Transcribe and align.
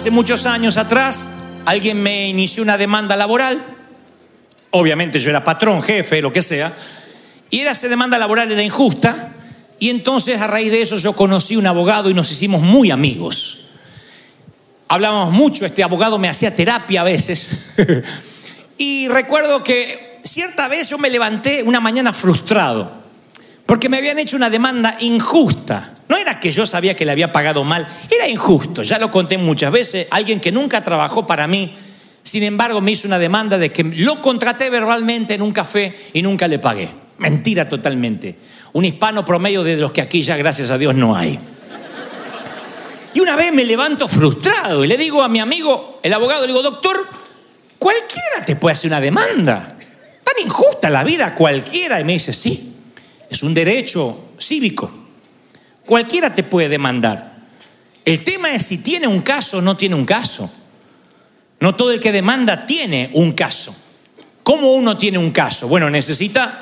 Hace 0.00 0.10
muchos 0.10 0.46
años 0.46 0.78
atrás, 0.78 1.26
alguien 1.66 2.02
me 2.02 2.26
inició 2.26 2.62
una 2.62 2.78
demanda 2.78 3.14
laboral. 3.16 3.62
Obviamente 4.70 5.18
yo 5.18 5.28
era 5.28 5.44
patrón, 5.44 5.82
jefe, 5.82 6.22
lo 6.22 6.32
que 6.32 6.40
sea. 6.40 6.72
Y 7.50 7.60
era, 7.60 7.72
esa 7.72 7.86
demanda 7.86 8.16
laboral 8.16 8.50
era 8.50 8.62
injusta. 8.62 9.34
Y 9.78 9.90
entonces 9.90 10.40
a 10.40 10.46
raíz 10.46 10.72
de 10.72 10.80
eso 10.80 10.96
yo 10.96 11.12
conocí 11.12 11.54
un 11.54 11.66
abogado 11.66 12.08
y 12.08 12.14
nos 12.14 12.32
hicimos 12.32 12.62
muy 12.62 12.90
amigos. 12.90 13.66
Hablábamos 14.88 15.34
mucho, 15.34 15.66
este 15.66 15.82
abogado 15.82 16.18
me 16.18 16.30
hacía 16.30 16.56
terapia 16.56 17.02
a 17.02 17.04
veces. 17.04 17.48
y 18.78 19.06
recuerdo 19.08 19.62
que 19.62 20.20
cierta 20.24 20.66
vez 20.68 20.88
yo 20.88 20.96
me 20.96 21.10
levanté 21.10 21.62
una 21.62 21.80
mañana 21.80 22.14
frustrado. 22.14 22.90
Porque 23.66 23.90
me 23.90 23.98
habían 23.98 24.18
hecho 24.18 24.36
una 24.36 24.48
demanda 24.48 24.96
injusta. 25.00 25.92
No 26.10 26.16
era 26.16 26.40
que 26.40 26.50
yo 26.50 26.66
sabía 26.66 26.96
que 26.96 27.04
le 27.04 27.12
había 27.12 27.30
pagado 27.30 27.62
mal, 27.62 27.86
era 28.10 28.26
injusto. 28.28 28.82
Ya 28.82 28.98
lo 28.98 29.12
conté 29.12 29.38
muchas 29.38 29.70
veces. 29.70 30.08
Alguien 30.10 30.40
que 30.40 30.50
nunca 30.50 30.82
trabajó 30.82 31.24
para 31.24 31.46
mí, 31.46 31.72
sin 32.24 32.42
embargo, 32.42 32.80
me 32.80 32.90
hizo 32.90 33.06
una 33.06 33.20
demanda 33.20 33.58
de 33.58 33.70
que 33.70 33.84
lo 33.84 34.20
contraté 34.20 34.70
verbalmente 34.70 35.34
en 35.34 35.42
un 35.42 35.52
café 35.52 35.96
y 36.12 36.20
nunca 36.20 36.48
le 36.48 36.58
pagué. 36.58 36.88
Mentira 37.18 37.68
totalmente. 37.68 38.34
Un 38.72 38.86
hispano 38.86 39.24
promedio 39.24 39.62
de 39.62 39.76
los 39.76 39.92
que 39.92 40.00
aquí 40.00 40.20
ya, 40.24 40.36
gracias 40.36 40.70
a 40.70 40.78
Dios, 40.78 40.96
no 40.96 41.14
hay. 41.14 41.38
Y 43.14 43.20
una 43.20 43.36
vez 43.36 43.52
me 43.52 43.64
levanto 43.64 44.08
frustrado 44.08 44.84
y 44.84 44.88
le 44.88 44.96
digo 44.96 45.22
a 45.22 45.28
mi 45.28 45.38
amigo, 45.38 46.00
el 46.02 46.12
abogado, 46.12 46.40
le 46.40 46.48
digo, 46.48 46.62
doctor, 46.62 47.06
cualquiera 47.78 48.44
te 48.44 48.56
puede 48.56 48.72
hacer 48.72 48.90
una 48.90 49.00
demanda. 49.00 49.76
Tan 50.24 50.44
injusta 50.44 50.90
la 50.90 51.04
vida, 51.04 51.36
cualquiera. 51.36 52.00
Y 52.00 52.04
me 52.04 52.14
dice, 52.14 52.32
sí, 52.32 52.74
es 53.30 53.44
un 53.44 53.54
derecho 53.54 54.30
cívico. 54.40 54.99
Cualquiera 55.90 56.32
te 56.32 56.44
puede 56.44 56.68
demandar. 56.68 57.32
El 58.04 58.22
tema 58.22 58.52
es 58.52 58.64
si 58.64 58.78
tiene 58.78 59.08
un 59.08 59.22
caso 59.22 59.58
o 59.58 59.60
no 59.60 59.76
tiene 59.76 59.96
un 59.96 60.04
caso. 60.04 60.48
No 61.58 61.74
todo 61.74 61.90
el 61.90 61.98
que 61.98 62.12
demanda 62.12 62.64
tiene 62.64 63.10
un 63.14 63.32
caso. 63.32 63.74
¿Cómo 64.44 64.72
uno 64.74 64.96
tiene 64.96 65.18
un 65.18 65.32
caso? 65.32 65.66
Bueno, 65.66 65.90
necesita 65.90 66.60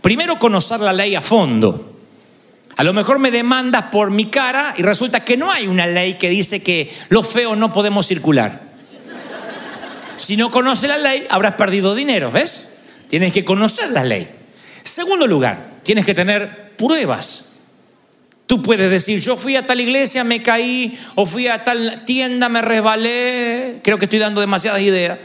primero 0.00 0.38
conocer 0.38 0.80
la 0.80 0.94
ley 0.94 1.14
a 1.14 1.20
fondo. 1.20 1.94
A 2.74 2.82
lo 2.82 2.94
mejor 2.94 3.18
me 3.18 3.30
demandas 3.30 3.84
por 3.92 4.10
mi 4.10 4.30
cara 4.30 4.72
y 4.78 4.80
resulta 4.80 5.26
que 5.26 5.36
no 5.36 5.50
hay 5.50 5.66
una 5.66 5.86
ley 5.86 6.14
que 6.14 6.30
dice 6.30 6.62
que 6.62 6.90
los 7.10 7.28
feos 7.28 7.58
no 7.58 7.74
podemos 7.74 8.06
circular. 8.06 8.62
Si 10.16 10.38
no 10.38 10.50
conoces 10.50 10.88
la 10.88 10.96
ley, 10.96 11.26
habrás 11.28 11.56
perdido 11.56 11.94
dinero, 11.94 12.30
¿ves? 12.32 12.70
Tienes 13.10 13.34
que 13.34 13.44
conocer 13.44 13.90
la 13.90 14.04
ley. 14.04 14.26
Segundo 14.84 15.26
lugar, 15.26 15.72
tienes 15.82 16.06
que 16.06 16.14
tener 16.14 16.72
pruebas. 16.78 17.49
Tú 18.50 18.60
puedes 18.60 18.90
decir, 18.90 19.20
yo 19.20 19.36
fui 19.36 19.54
a 19.54 19.64
tal 19.64 19.80
iglesia, 19.80 20.24
me 20.24 20.42
caí, 20.42 20.98
o 21.14 21.24
fui 21.24 21.46
a 21.46 21.62
tal 21.62 22.02
tienda, 22.04 22.48
me 22.48 22.60
resbalé. 22.60 23.78
Creo 23.84 23.96
que 23.96 24.06
estoy 24.06 24.18
dando 24.18 24.40
demasiadas 24.40 24.80
ideas. 24.80 25.20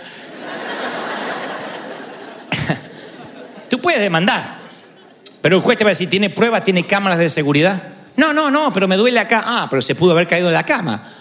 Tú 3.67 3.79
puedes 3.79 3.99
demandar, 3.99 4.59
pero 5.41 5.55
el 5.55 5.63
juez 5.63 5.75
te 5.75 5.83
va 5.83 5.89
a 5.89 5.93
decir, 5.93 6.07
¿tiene 6.07 6.29
pruebas, 6.29 6.63
tiene 6.63 6.85
cámaras 6.85 7.17
de 7.17 7.29
seguridad? 7.29 7.81
No, 8.15 8.31
no, 8.31 8.51
no, 8.51 8.71
pero 8.71 8.87
me 8.87 8.95
duele 8.95 9.19
acá. 9.19 9.41
Ah, 9.43 9.65
pero 9.71 9.81
se 9.81 9.95
pudo 9.95 10.11
haber 10.11 10.27
caído 10.27 10.49
en 10.49 10.53
la 10.53 10.63
cama. 10.63 11.11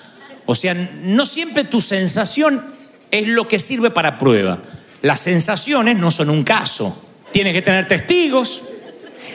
O 0.44 0.54
sea, 0.54 0.74
no 0.74 1.24
siempre 1.24 1.64
tu 1.64 1.80
sensación 1.80 2.66
es 3.10 3.28
lo 3.28 3.48
que 3.48 3.58
sirve 3.58 3.90
para 3.90 4.18
prueba. 4.18 4.58
Las 5.00 5.20
sensaciones 5.20 5.96
no 5.96 6.10
son 6.10 6.28
un 6.28 6.44
caso. 6.44 7.02
Tienes 7.32 7.54
que 7.54 7.62
tener 7.62 7.88
testigos. 7.88 8.62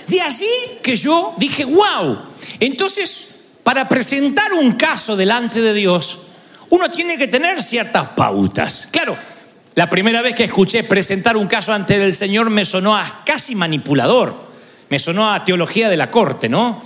De 0.08 0.22
allí 0.22 0.48
que 0.82 0.96
yo 0.96 1.34
dije, 1.38 1.66
wow. 1.66 2.20
Entonces, 2.60 3.28
para 3.64 3.88
presentar 3.88 4.54
un 4.54 4.74
caso 4.74 5.16
delante 5.16 5.62
de 5.62 5.74
Dios, 5.74 6.20
uno 6.70 6.90
tiene 6.90 7.18
que 7.18 7.28
tener 7.28 7.62
ciertas 7.62 8.10
pautas. 8.10 8.88
Claro, 8.92 9.18
la 9.76 9.90
primera 9.90 10.22
vez 10.22 10.36
que 10.36 10.46
escuché 10.46 10.84
presentar 10.84 11.38
un 11.38 11.48
caso 11.48 11.74
ante 11.74 12.04
el 12.04 12.14
Señor 12.14 12.50
me 12.50 12.66
sonó 12.66 13.00
casi 13.26 13.56
manipulador. 13.56 14.50
Me 14.90 15.00
sonó 15.00 15.32
a 15.32 15.46
teología 15.46 15.90
de 15.90 15.98
la 15.98 16.10
corte, 16.10 16.50
¿no? 16.50 16.82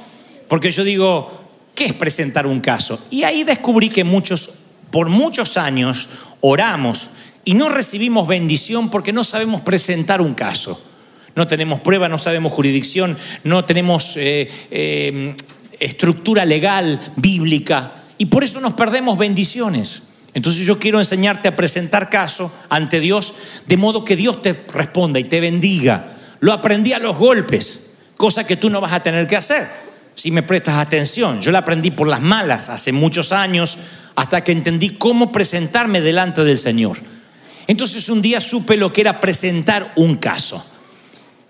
Porque 0.48 0.72
yo 0.72 0.84
digo, 0.84 1.46
¿qué 1.74 1.86
es 1.86 1.94
presentar 1.94 2.46
un 2.46 2.60
caso? 2.60 3.00
Y 3.10 3.24
ahí 3.24 3.44
descubrí 3.44 3.90
que 3.90 4.04
muchos, 4.04 4.50
por 4.92 5.10
muchos 5.10 5.58
años, 5.58 6.10
oramos 6.42 7.10
y 7.46 7.54
no 7.54 7.70
recibimos 7.70 8.28
bendición 8.28 8.90
porque 8.90 9.14
no 9.14 9.24
sabemos 9.24 9.62
presentar 9.62 10.22
un 10.22 10.34
caso. 10.34 10.80
No 11.36 11.48
tenemos 11.48 11.80
prueba, 11.80 12.08
no 12.08 12.18
sabemos 12.18 12.54
jurisdicción, 12.54 13.18
no 13.44 13.66
tenemos 13.66 14.14
eh, 14.18 14.50
eh, 14.72 15.36
estructura 15.80 16.46
legal, 16.46 17.00
bíblica, 17.16 17.96
y 18.18 18.28
por 18.28 18.44
eso 18.44 18.62
nos 18.62 18.74
perdemos 18.74 19.18
bendiciones. 19.18 20.04
Entonces 20.34 20.66
yo 20.66 20.80
quiero 20.80 21.00
enseñarte 21.00 21.48
a 21.48 21.56
presentar 21.56 22.10
caso 22.10 22.52
ante 22.70 23.00
Dios, 23.00 23.34
de 23.68 23.78
modo 23.78 24.04
que 24.04 24.16
Dios 24.16 24.42
te 24.42 24.54
responda 24.74 25.20
y 25.20 25.26
te 25.26 25.40
bendiga. 25.40 26.18
Lo 26.40 26.54
aprendí 26.54 26.94
a 26.94 27.00
los 27.00 27.18
golpes, 27.18 27.88
cosa 28.18 28.46
que 28.46 28.58
tú 28.58 28.70
no 28.70 28.82
vas 28.82 28.94
a 28.94 29.04
tener 29.04 29.28
que 29.28 29.36
hacer 29.36 29.68
si 30.16 30.32
me 30.32 30.44
prestas 30.44 30.76
atención. 30.76 31.42
Yo 31.42 31.52
la 31.52 31.60
aprendí 31.60 31.92
por 31.92 32.08
las 32.08 32.22
malas 32.22 32.70
hace 32.70 32.92
muchos 32.92 33.32
años, 33.32 33.78
hasta 34.16 34.44
que 34.44 34.52
entendí 34.52 34.92
cómo 34.92 35.32
presentarme 35.32 36.02
delante 36.02 36.44
del 36.44 36.58
Señor. 36.58 36.98
Entonces 37.68 38.10
un 38.10 38.22
día 38.22 38.42
supe 38.42 38.78
lo 38.78 38.94
que 38.94 39.02
era 39.02 39.20
presentar 39.20 39.94
un 39.96 40.18
caso. 40.18 40.66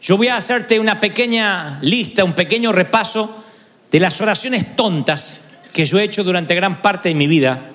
Yo 0.03 0.17
voy 0.17 0.27
a 0.27 0.35
hacerte 0.35 0.81
una 0.81 0.99
pequeña 0.99 1.79
lista, 1.81 2.25
un 2.25 2.33
pequeño 2.33 2.73
repaso 2.73 3.41
de 3.89 4.01
las 4.01 4.19
oraciones 4.19 4.75
tontas 4.75 5.37
que 5.71 5.85
yo 5.85 5.97
he 5.97 6.03
hecho 6.03 6.25
durante 6.25 6.53
gran 6.55 6.81
parte 6.81 7.07
de 7.07 7.15
mi 7.15 7.25
vida. 7.25 7.69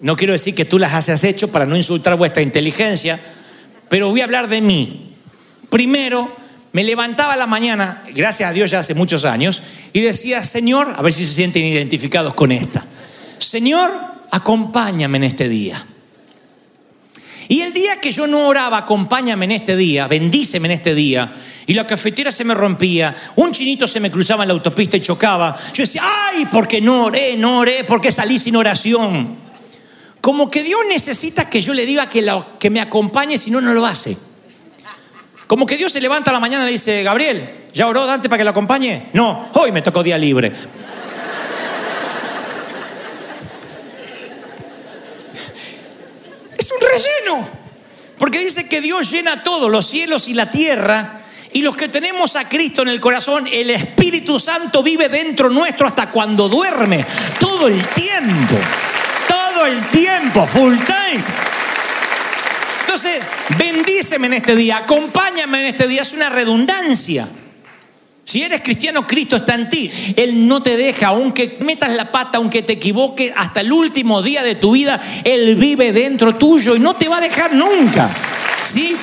No 0.00 0.16
quiero 0.16 0.32
decir 0.32 0.56
que 0.56 0.64
tú 0.64 0.76
las 0.76 0.92
hayas 0.92 1.22
hecho 1.22 1.52
para 1.52 1.64
no 1.64 1.76
insultar 1.76 2.16
vuestra 2.16 2.42
inteligencia, 2.42 3.20
pero 3.88 4.10
voy 4.10 4.22
a 4.22 4.24
hablar 4.24 4.48
de 4.48 4.60
mí. 4.60 5.14
Primero, 5.70 6.34
me 6.72 6.82
levantaba 6.82 7.34
a 7.34 7.36
la 7.36 7.46
mañana, 7.46 8.02
gracias 8.12 8.50
a 8.50 8.52
Dios 8.52 8.72
ya 8.72 8.80
hace 8.80 8.94
muchos 8.94 9.24
años, 9.24 9.62
y 9.92 10.00
decía, 10.00 10.42
Señor, 10.42 10.94
a 10.96 11.00
ver 11.00 11.12
si 11.12 11.28
se 11.28 11.34
sienten 11.34 11.64
identificados 11.64 12.34
con 12.34 12.50
esta, 12.50 12.84
Señor, 13.38 13.92
acompáñame 14.32 15.18
en 15.18 15.24
este 15.24 15.48
día. 15.48 15.86
Y 17.48 17.60
el 17.60 17.72
día 17.72 18.00
que 18.00 18.12
yo 18.12 18.26
no 18.26 18.48
oraba, 18.48 18.78
acompáñame 18.78 19.44
en 19.44 19.52
este 19.52 19.76
día, 19.76 20.08
bendíceme 20.08 20.68
en 20.68 20.72
este 20.72 20.94
día, 20.94 21.32
y 21.66 21.74
la 21.74 21.86
cafetera 21.86 22.32
se 22.32 22.44
me 22.44 22.54
rompía, 22.54 23.14
un 23.36 23.52
chinito 23.52 23.86
se 23.86 24.00
me 24.00 24.10
cruzaba 24.10 24.44
en 24.44 24.48
la 24.48 24.54
autopista 24.54 24.96
y 24.96 25.00
chocaba, 25.00 25.56
yo 25.72 25.82
decía, 25.82 26.02
ay, 26.04 26.46
porque 26.46 26.80
no 26.80 27.04
oré, 27.04 27.36
no 27.36 27.58
oré, 27.58 27.84
porque 27.84 28.10
salí 28.10 28.38
sin 28.38 28.56
oración. 28.56 29.36
Como 30.20 30.50
que 30.50 30.64
Dios 30.64 30.80
necesita 30.88 31.48
que 31.48 31.62
yo 31.62 31.72
le 31.72 31.86
diga 31.86 32.10
que, 32.10 32.28
que 32.58 32.70
me 32.70 32.80
acompañe, 32.80 33.38
si 33.38 33.50
no, 33.50 33.60
no 33.60 33.72
lo 33.72 33.86
hace. 33.86 34.16
Como 35.46 35.66
que 35.66 35.76
Dios 35.76 35.92
se 35.92 36.00
levanta 36.00 36.30
a 36.30 36.34
la 36.34 36.40
mañana 36.40 36.64
y 36.64 36.66
le 36.66 36.72
dice, 36.72 37.04
Gabriel, 37.04 37.68
¿ya 37.72 37.86
oró 37.86 38.06
Dante 38.06 38.28
para 38.28 38.38
que 38.38 38.44
lo 38.44 38.50
acompañe? 38.50 39.10
No, 39.12 39.50
hoy 39.54 39.70
me 39.70 39.82
tocó 39.82 40.02
día 40.02 40.18
libre. 40.18 40.52
Es 46.66 46.72
un 46.72 46.80
relleno. 46.80 47.48
Porque 48.18 48.40
dice 48.40 48.68
que 48.68 48.80
Dios 48.80 49.10
llena 49.10 49.42
todo, 49.42 49.68
los 49.68 49.86
cielos 49.86 50.28
y 50.28 50.34
la 50.34 50.50
tierra, 50.50 51.22
Y 51.52 51.62
los 51.62 51.74
que 51.76 51.88
tenemos 51.88 52.36
a 52.36 52.46
Cristo 52.46 52.82
en 52.82 52.88
el 52.88 53.00
corazón, 53.00 53.46
el 53.50 53.70
Espíritu 53.70 54.38
Santo 54.38 54.82
vive 54.82 55.08
dentro 55.08 55.48
nuestro 55.48 55.86
hasta 55.86 56.10
cuando 56.10 56.50
duerme, 56.50 57.02
todo 57.40 57.68
el 57.68 57.82
tiempo, 57.86 58.56
todo 59.26 59.64
el 59.64 59.82
tiempo, 59.86 60.46
full 60.46 60.74
time. 60.74 61.24
Entonces, 62.80 63.22
bendíceme 63.56 64.26
en 64.26 64.34
este 64.34 64.54
día, 64.54 64.78
acompáñame 64.78 65.60
en 65.60 65.66
este 65.66 65.86
día, 65.86 66.02
es 66.02 66.12
una 66.12 66.28
redundancia. 66.28 67.26
Si 68.26 68.42
eres 68.42 68.60
cristiano, 68.60 69.06
Cristo 69.06 69.36
está 69.36 69.54
en 69.54 69.68
ti. 69.68 69.88
Él 70.16 70.48
no 70.48 70.60
te 70.60 70.76
deja, 70.76 71.08
aunque 71.08 71.58
metas 71.60 71.92
la 71.94 72.10
pata, 72.10 72.38
aunque 72.38 72.62
te 72.62 72.72
equivoques, 72.72 73.32
hasta 73.36 73.60
el 73.60 73.72
último 73.72 74.20
día 74.20 74.42
de 74.42 74.56
tu 74.56 74.72
vida, 74.72 75.00
Él 75.22 75.54
vive 75.54 75.92
dentro 75.92 76.34
tuyo 76.34 76.74
y 76.74 76.80
no 76.80 76.96
te 76.96 77.08
va 77.08 77.18
a 77.18 77.20
dejar 77.20 77.54
nunca. 77.54 78.10
¿Sí? 78.64 78.96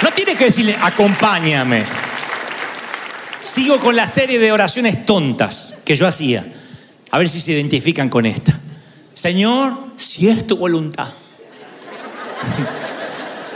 No 0.00 0.12
tienes 0.12 0.38
que 0.38 0.44
decirle, 0.44 0.76
acompáñame. 0.80 1.84
Sigo 3.42 3.80
con 3.80 3.96
la 3.96 4.06
serie 4.06 4.38
de 4.38 4.52
oraciones 4.52 5.04
tontas 5.04 5.74
que 5.84 5.96
yo 5.96 6.06
hacía. 6.06 6.46
A 7.10 7.18
ver 7.18 7.28
si 7.28 7.40
se 7.40 7.50
identifican 7.50 8.08
con 8.08 8.26
esta. 8.26 8.60
Señor, 9.12 9.76
si 9.96 10.28
es 10.28 10.46
tu 10.46 10.56
voluntad. 10.56 11.08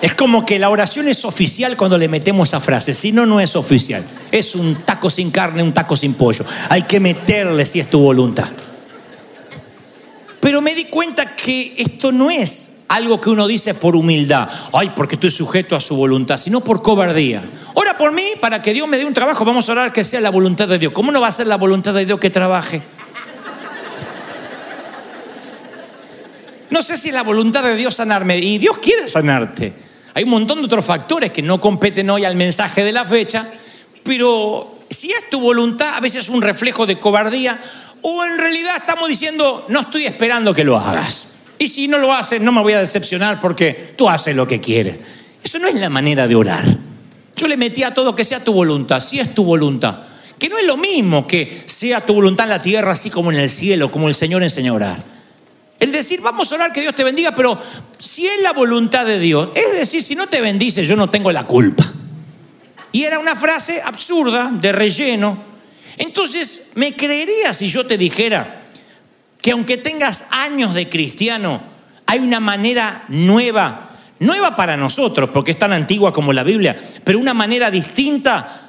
Es 0.03 0.15
como 0.15 0.45
que 0.45 0.59
la 0.59 0.69
oración 0.69 1.07
es 1.07 1.25
oficial 1.25 1.77
cuando 1.77 1.97
le 1.97 2.09
metemos 2.09 2.49
esa 2.49 2.59
frase, 2.59 2.93
si 2.93 3.13
no, 3.13 3.25
no 3.25 3.39
es 3.39 3.55
oficial. 3.55 4.05
Es 4.33 4.57
un 4.57 4.83
taco 4.83 5.09
sin 5.09 5.31
carne, 5.31 5.63
un 5.63 5.73
taco 5.73 5.95
sin 5.95 6.15
pollo. 6.15 6.45
Hay 6.69 6.83
que 6.83 6.99
meterle 6.99 7.65
si 7.65 7.79
es 7.79 7.89
tu 7.89 8.01
voluntad. 8.01 8.49
Pero 10.41 10.61
me 10.61 10.75
di 10.75 10.87
cuenta 10.87 11.37
que 11.37 11.75
esto 11.79 12.11
no 12.11 12.33
es 12.33 12.81
algo 12.89 13.21
que 13.21 13.31
uno 13.31 13.47
dice 13.47 13.75
por 13.75 13.95
humildad, 13.95 14.49
ay, 14.73 14.91
porque 14.97 15.15
estoy 15.15 15.31
sujeto 15.31 15.77
a 15.77 15.81
su 15.81 15.95
voluntad, 15.95 16.37
sino 16.37 16.63
por 16.63 16.83
cobardía. 16.83 17.49
Ora 17.75 17.97
por 17.97 18.11
mí 18.11 18.25
para 18.41 18.61
que 18.61 18.75
Dios 18.75 18.89
me 18.89 18.99
dé 18.99 19.05
un 19.05 19.15
trabajo, 19.15 19.45
vamos 19.45 19.69
a 19.69 19.73
orar 19.73 19.93
que 19.93 20.03
sea 20.03 20.21
la 20.21 20.31
voluntad 20.31 20.67
de 20.67 20.81
Dios. 20.81 20.93
¿Cómo 20.93 21.13
no 21.13 21.21
va 21.21 21.29
a 21.29 21.33
ser 21.33 21.47
la 21.47 21.57
voluntad 21.57 21.95
de 21.95 22.07
Dios 22.07 22.19
que 22.19 22.29
trabaje? 22.29 22.83
No 26.71 26.83
sé 26.83 26.97
si 26.97 27.11
es 27.11 27.15
la 27.15 27.23
voluntad 27.23 27.63
de 27.63 27.77
Dios 27.77 27.95
sanarme, 27.95 28.39
y 28.39 28.59
Dios 28.59 28.79
quiere 28.79 29.07
sanarte. 29.07 29.92
Hay 30.15 30.25
un 30.25 30.31
montón 30.31 30.59
de 30.61 30.67
otros 30.67 30.85
factores 30.85 31.31
que 31.31 31.43
no 31.43 31.61
competen 31.61 32.11
hoy 32.11 32.25
al 32.25 32.37
mensaje 32.37 32.85
de 32.85 32.93
la 32.93 33.05
fecha, 33.05 33.47
pero 34.03 34.79
si 34.91 35.11
es 35.11 35.31
tu 35.31 35.41
voluntad, 35.41 35.95
a 35.95 36.01
veces 36.01 36.25
es 36.25 36.29
un 36.29 36.43
reflejo 36.43 36.87
de 36.87 36.99
cobardía, 36.99 37.59
o 38.03 38.25
en 38.25 38.37
realidad 38.37 38.77
estamos 38.77 39.09
diciendo, 39.09 39.65
no 39.69 39.81
estoy 39.81 40.05
esperando 40.05 40.53
que 40.53 40.65
lo 40.65 40.77
hagas. 40.77 41.29
Y 41.59 41.69
si 41.69 41.87
no 41.87 41.99
lo 41.99 42.13
haces, 42.13 42.41
no 42.41 42.51
me 42.53 42.61
voy 42.61 42.73
a 42.73 42.81
decepcionar 42.81 43.41
porque 43.41 43.95
tú 43.97 44.09
haces 44.09 44.35
lo 44.35 44.47
que 44.47 44.61
quieres. 44.61 44.99
Eso 45.43 45.59
no 45.59 45.69
es 45.69 45.77
la 45.77 45.89
manera 45.89 46.27
de 46.27 46.35
orar. 46.35 46.65
Yo 47.37 47.47
le 47.47 47.57
metí 47.57 47.83
a 47.83 47.95
todo 47.95 48.15
que 48.15 48.25
sea 48.25 48.43
tu 48.43 48.53
voluntad, 48.53 49.01
si 49.01 49.21
es 49.21 49.35
tu 49.35 49.45
voluntad. 49.45 50.01
Que 50.39 50.49
no 50.49 50.59
es 50.59 50.67
lo 50.67 50.77
mismo 50.77 51.27
que 51.27 51.63
sea 51.67 52.05
tu 52.05 52.15
voluntad 52.15 52.47
en 52.47 52.51
la 52.51 52.63
tierra, 52.63 52.93
así 52.93 53.11
como 53.11 53.31
en 53.31 53.39
el 53.39 53.49
cielo, 53.49 53.93
como 53.93 54.09
el 54.09 54.15
Señor 54.15 54.43
enseñó 54.43 54.73
a 54.73 54.77
orar. 54.77 55.05
El 55.83 55.91
decir, 55.91 56.21
vamos 56.21 56.53
a 56.53 56.55
orar 56.55 56.73
que 56.73 56.81
Dios 56.81 56.95
te 56.95 57.03
bendiga, 57.03 57.35
pero 57.35 57.61
si 57.99 58.25
es 58.25 58.41
la 58.41 58.53
voluntad 58.53 59.05
de 59.05 59.19
Dios, 59.19 59.49
es 59.53 59.73
decir, 59.73 60.01
si 60.01 60.15
no 60.15 60.29
te 60.29 60.41
bendice, 60.41 60.85
yo 60.85 60.95
no 60.95 61.11
tengo 61.11 61.33
la 61.33 61.45
culpa. 61.45 61.83
Y 62.93 63.03
era 63.03 63.19
una 63.19 63.35
frase 63.35 63.83
absurda, 63.83 64.53
de 64.53 64.71
relleno. 64.71 65.43
Entonces, 65.97 66.69
¿me 66.77 66.93
creerías 66.95 67.57
si 67.57 67.67
yo 67.67 67.85
te 67.85 67.99
dijera 67.99 68.63
que 69.41 69.51
aunque 69.51 69.77
tengas 69.77 70.29
años 70.31 70.73
de 70.73 70.89
cristiano, 70.89 71.61
hay 72.07 72.21
una 72.21 72.39
manera 72.39 73.03
nueva, 73.09 73.91
nueva 74.21 74.55
para 74.55 74.77
nosotros, 74.77 75.31
porque 75.31 75.51
es 75.51 75.59
tan 75.59 75.73
antigua 75.73 76.13
como 76.13 76.33
la 76.33 76.45
Biblia, 76.45 76.81
pero 77.03 77.19
una 77.19 77.35
manera 77.35 77.73
distinta 77.73 78.62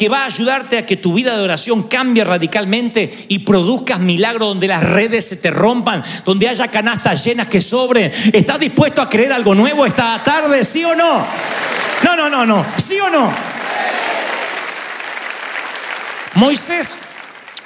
que 0.00 0.08
va 0.08 0.22
a 0.22 0.24
ayudarte 0.24 0.78
a 0.78 0.86
que 0.86 0.96
tu 0.96 1.12
vida 1.12 1.36
de 1.36 1.42
oración 1.42 1.82
cambie 1.82 2.24
radicalmente 2.24 3.26
y 3.28 3.40
produzcas 3.40 4.00
milagros 4.00 4.48
donde 4.48 4.66
las 4.66 4.82
redes 4.82 5.28
se 5.28 5.36
te 5.36 5.50
rompan, 5.50 6.02
donde 6.24 6.48
haya 6.48 6.68
canastas 6.68 7.22
llenas 7.22 7.48
que 7.48 7.60
sobren. 7.60 8.10
¿Estás 8.32 8.58
dispuesto 8.58 9.02
a 9.02 9.10
creer 9.10 9.30
algo 9.30 9.54
nuevo 9.54 9.84
esta 9.84 10.18
tarde, 10.24 10.64
sí 10.64 10.82
o 10.82 10.94
no? 10.94 11.22
No, 12.02 12.16
no, 12.16 12.30
no, 12.30 12.46
no, 12.46 12.64
sí 12.78 12.98
o 12.98 13.10
no. 13.10 13.30
Moisés, 16.36 16.96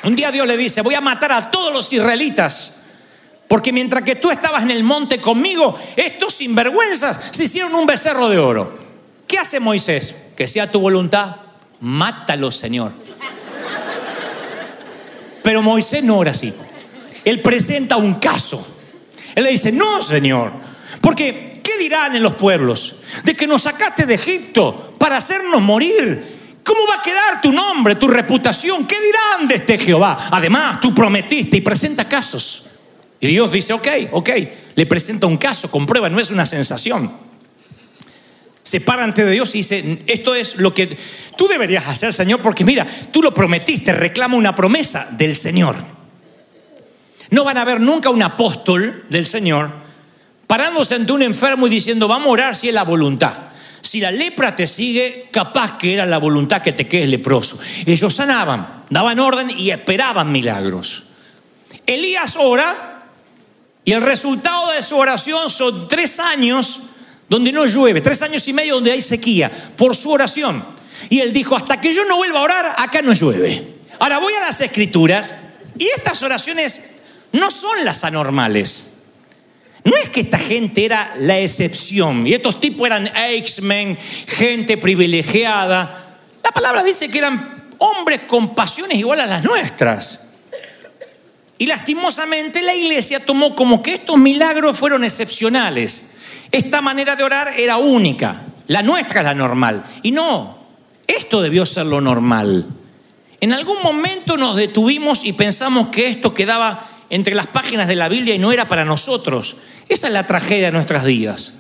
un 0.02 0.16
día 0.16 0.32
Dios 0.32 0.48
le 0.48 0.56
dice, 0.56 0.82
voy 0.82 0.96
a 0.96 1.00
matar 1.00 1.30
a 1.30 1.52
todos 1.52 1.72
los 1.72 1.92
israelitas. 1.92 2.78
Porque 3.46 3.72
mientras 3.72 4.02
que 4.02 4.16
tú 4.16 4.32
estabas 4.32 4.64
en 4.64 4.72
el 4.72 4.82
monte 4.82 5.20
conmigo, 5.20 5.78
estos 5.94 6.34
sinvergüenzas 6.34 7.20
se 7.30 7.44
hicieron 7.44 7.72
un 7.76 7.86
becerro 7.86 8.28
de 8.28 8.38
oro. 8.38 8.76
¿Qué 9.28 9.38
hace 9.38 9.60
Moisés? 9.60 10.16
Que 10.34 10.48
sea 10.48 10.68
tu 10.68 10.80
voluntad, 10.80 11.43
mátalo, 11.80 12.50
Señor. 12.50 12.92
Pero 15.42 15.62
Moisés 15.62 16.02
no 16.02 16.18
ora 16.18 16.30
así. 16.30 16.52
Él 17.24 17.40
presenta 17.42 17.96
un 17.96 18.14
caso. 18.14 18.66
Él 19.34 19.44
le 19.44 19.50
dice, 19.50 19.72
no, 19.72 20.00
Señor, 20.00 20.52
porque 21.00 21.60
¿qué 21.62 21.76
dirán 21.78 22.14
en 22.16 22.22
los 22.22 22.34
pueblos? 22.34 22.96
De 23.24 23.34
que 23.34 23.46
nos 23.46 23.62
sacaste 23.62 24.06
de 24.06 24.14
Egipto 24.14 24.94
para 24.98 25.16
hacernos 25.16 25.60
morir. 25.60 26.34
¿Cómo 26.64 26.80
va 26.88 26.96
a 26.96 27.02
quedar 27.02 27.42
tu 27.42 27.52
nombre, 27.52 27.96
tu 27.96 28.08
reputación? 28.08 28.86
¿Qué 28.86 28.96
dirán 28.98 29.46
de 29.46 29.56
este 29.56 29.76
Jehová? 29.76 30.28
Además, 30.30 30.80
tú 30.80 30.94
prometiste 30.94 31.58
y 31.58 31.60
presenta 31.60 32.08
casos. 32.08 32.64
Y 33.20 33.26
Dios 33.28 33.52
dice, 33.52 33.74
ok, 33.74 33.88
ok, 34.12 34.30
le 34.74 34.86
presenta 34.86 35.26
un 35.26 35.36
caso, 35.36 35.70
comprueba, 35.70 36.08
no 36.08 36.20
es 36.20 36.30
una 36.30 36.46
sensación. 36.46 37.12
Se 38.64 38.80
para 38.80 39.04
ante 39.04 39.30
Dios 39.30 39.54
y 39.54 39.58
dice, 39.58 40.02
esto 40.06 40.34
es 40.34 40.56
lo 40.56 40.74
que 40.74 40.96
tú 41.36 41.46
deberías 41.46 41.86
hacer, 41.86 42.14
Señor, 42.14 42.40
porque 42.40 42.64
mira, 42.64 42.86
tú 43.12 43.22
lo 43.22 43.32
prometiste, 43.32 43.92
reclama 43.92 44.36
una 44.36 44.54
promesa 44.54 45.06
del 45.12 45.36
Señor. 45.36 45.76
No 47.30 47.44
van 47.44 47.58
a 47.58 47.64
ver 47.64 47.80
nunca 47.80 48.08
un 48.10 48.22
apóstol 48.22 49.04
del 49.10 49.26
Señor 49.26 49.70
parándose 50.46 50.94
ante 50.94 51.12
un 51.12 51.22
enfermo 51.22 51.66
y 51.66 51.70
diciendo, 51.70 52.08
vamos 52.08 52.28
a 52.28 52.30
orar 52.30 52.56
si 52.56 52.68
es 52.68 52.74
la 52.74 52.84
voluntad. 52.84 53.34
Si 53.82 54.00
la 54.00 54.10
lepra 54.10 54.56
te 54.56 54.66
sigue, 54.66 55.28
capaz 55.30 55.76
que 55.76 55.92
era 55.92 56.06
la 56.06 56.18
voluntad 56.18 56.62
que 56.62 56.72
te 56.72 56.88
quedes 56.88 57.08
leproso. 57.08 57.58
Ellos 57.84 58.14
sanaban, 58.14 58.84
daban 58.88 59.18
orden 59.18 59.50
y 59.50 59.70
esperaban 59.70 60.32
milagros. 60.32 61.04
Elías 61.86 62.36
ora 62.38 63.02
y 63.84 63.92
el 63.92 64.00
resultado 64.00 64.72
de 64.72 64.82
su 64.82 64.96
oración 64.96 65.50
son 65.50 65.86
tres 65.86 66.18
años 66.18 66.80
donde 67.28 67.52
no 67.52 67.66
llueve, 67.66 68.00
tres 68.00 68.22
años 68.22 68.46
y 68.48 68.52
medio 68.52 68.74
donde 68.74 68.92
hay 68.92 69.02
sequía, 69.02 69.50
por 69.76 69.96
su 69.96 70.10
oración. 70.10 70.64
Y 71.08 71.20
él 71.20 71.32
dijo, 71.32 71.56
hasta 71.56 71.80
que 71.80 71.92
yo 71.94 72.04
no 72.04 72.16
vuelva 72.16 72.40
a 72.40 72.42
orar, 72.42 72.74
acá 72.76 73.02
no 73.02 73.12
llueve. 73.12 73.74
Ahora 73.98 74.18
voy 74.18 74.34
a 74.34 74.40
las 74.40 74.60
escrituras 74.60 75.34
y 75.78 75.86
estas 75.88 76.22
oraciones 76.22 76.90
no 77.32 77.50
son 77.50 77.84
las 77.84 78.04
anormales. 78.04 78.84
No 79.84 79.96
es 79.96 80.08
que 80.08 80.20
esta 80.20 80.38
gente 80.38 80.84
era 80.84 81.14
la 81.18 81.38
excepción 81.38 82.26
y 82.26 82.32
estos 82.32 82.60
tipos 82.60 82.86
eran 82.86 83.06
X-Men, 83.14 83.98
gente 84.26 84.78
privilegiada. 84.78 86.20
La 86.42 86.50
palabra 86.50 86.82
dice 86.82 87.10
que 87.10 87.18
eran 87.18 87.70
hombres 87.78 88.20
con 88.26 88.54
pasiones 88.54 88.98
iguales 88.98 89.24
a 89.24 89.28
las 89.28 89.44
nuestras. 89.44 90.20
Y 91.58 91.66
lastimosamente 91.66 92.62
la 92.62 92.74
iglesia 92.74 93.20
tomó 93.20 93.54
como 93.54 93.82
que 93.82 93.94
estos 93.94 94.16
milagros 94.16 94.78
fueron 94.78 95.04
excepcionales. 95.04 96.13
Esta 96.54 96.80
manera 96.80 97.16
de 97.16 97.24
orar 97.24 97.52
era 97.58 97.78
única. 97.78 98.42
La 98.68 98.80
nuestra 98.80 99.22
es 99.22 99.24
la 99.24 99.34
normal. 99.34 99.82
Y 100.04 100.12
no, 100.12 100.56
esto 101.04 101.42
debió 101.42 101.66
ser 101.66 101.86
lo 101.86 102.00
normal. 102.00 102.64
En 103.40 103.52
algún 103.52 103.82
momento 103.82 104.36
nos 104.36 104.54
detuvimos 104.54 105.24
y 105.24 105.32
pensamos 105.32 105.88
que 105.88 106.06
esto 106.06 106.32
quedaba 106.32 106.90
entre 107.10 107.34
las 107.34 107.48
páginas 107.48 107.88
de 107.88 107.96
la 107.96 108.08
Biblia 108.08 108.36
y 108.36 108.38
no 108.38 108.52
era 108.52 108.68
para 108.68 108.84
nosotros. 108.84 109.56
Esa 109.88 110.06
es 110.06 110.12
la 110.12 110.28
tragedia 110.28 110.66
de 110.66 110.70
nuestros 110.70 111.04
días. 111.04 111.54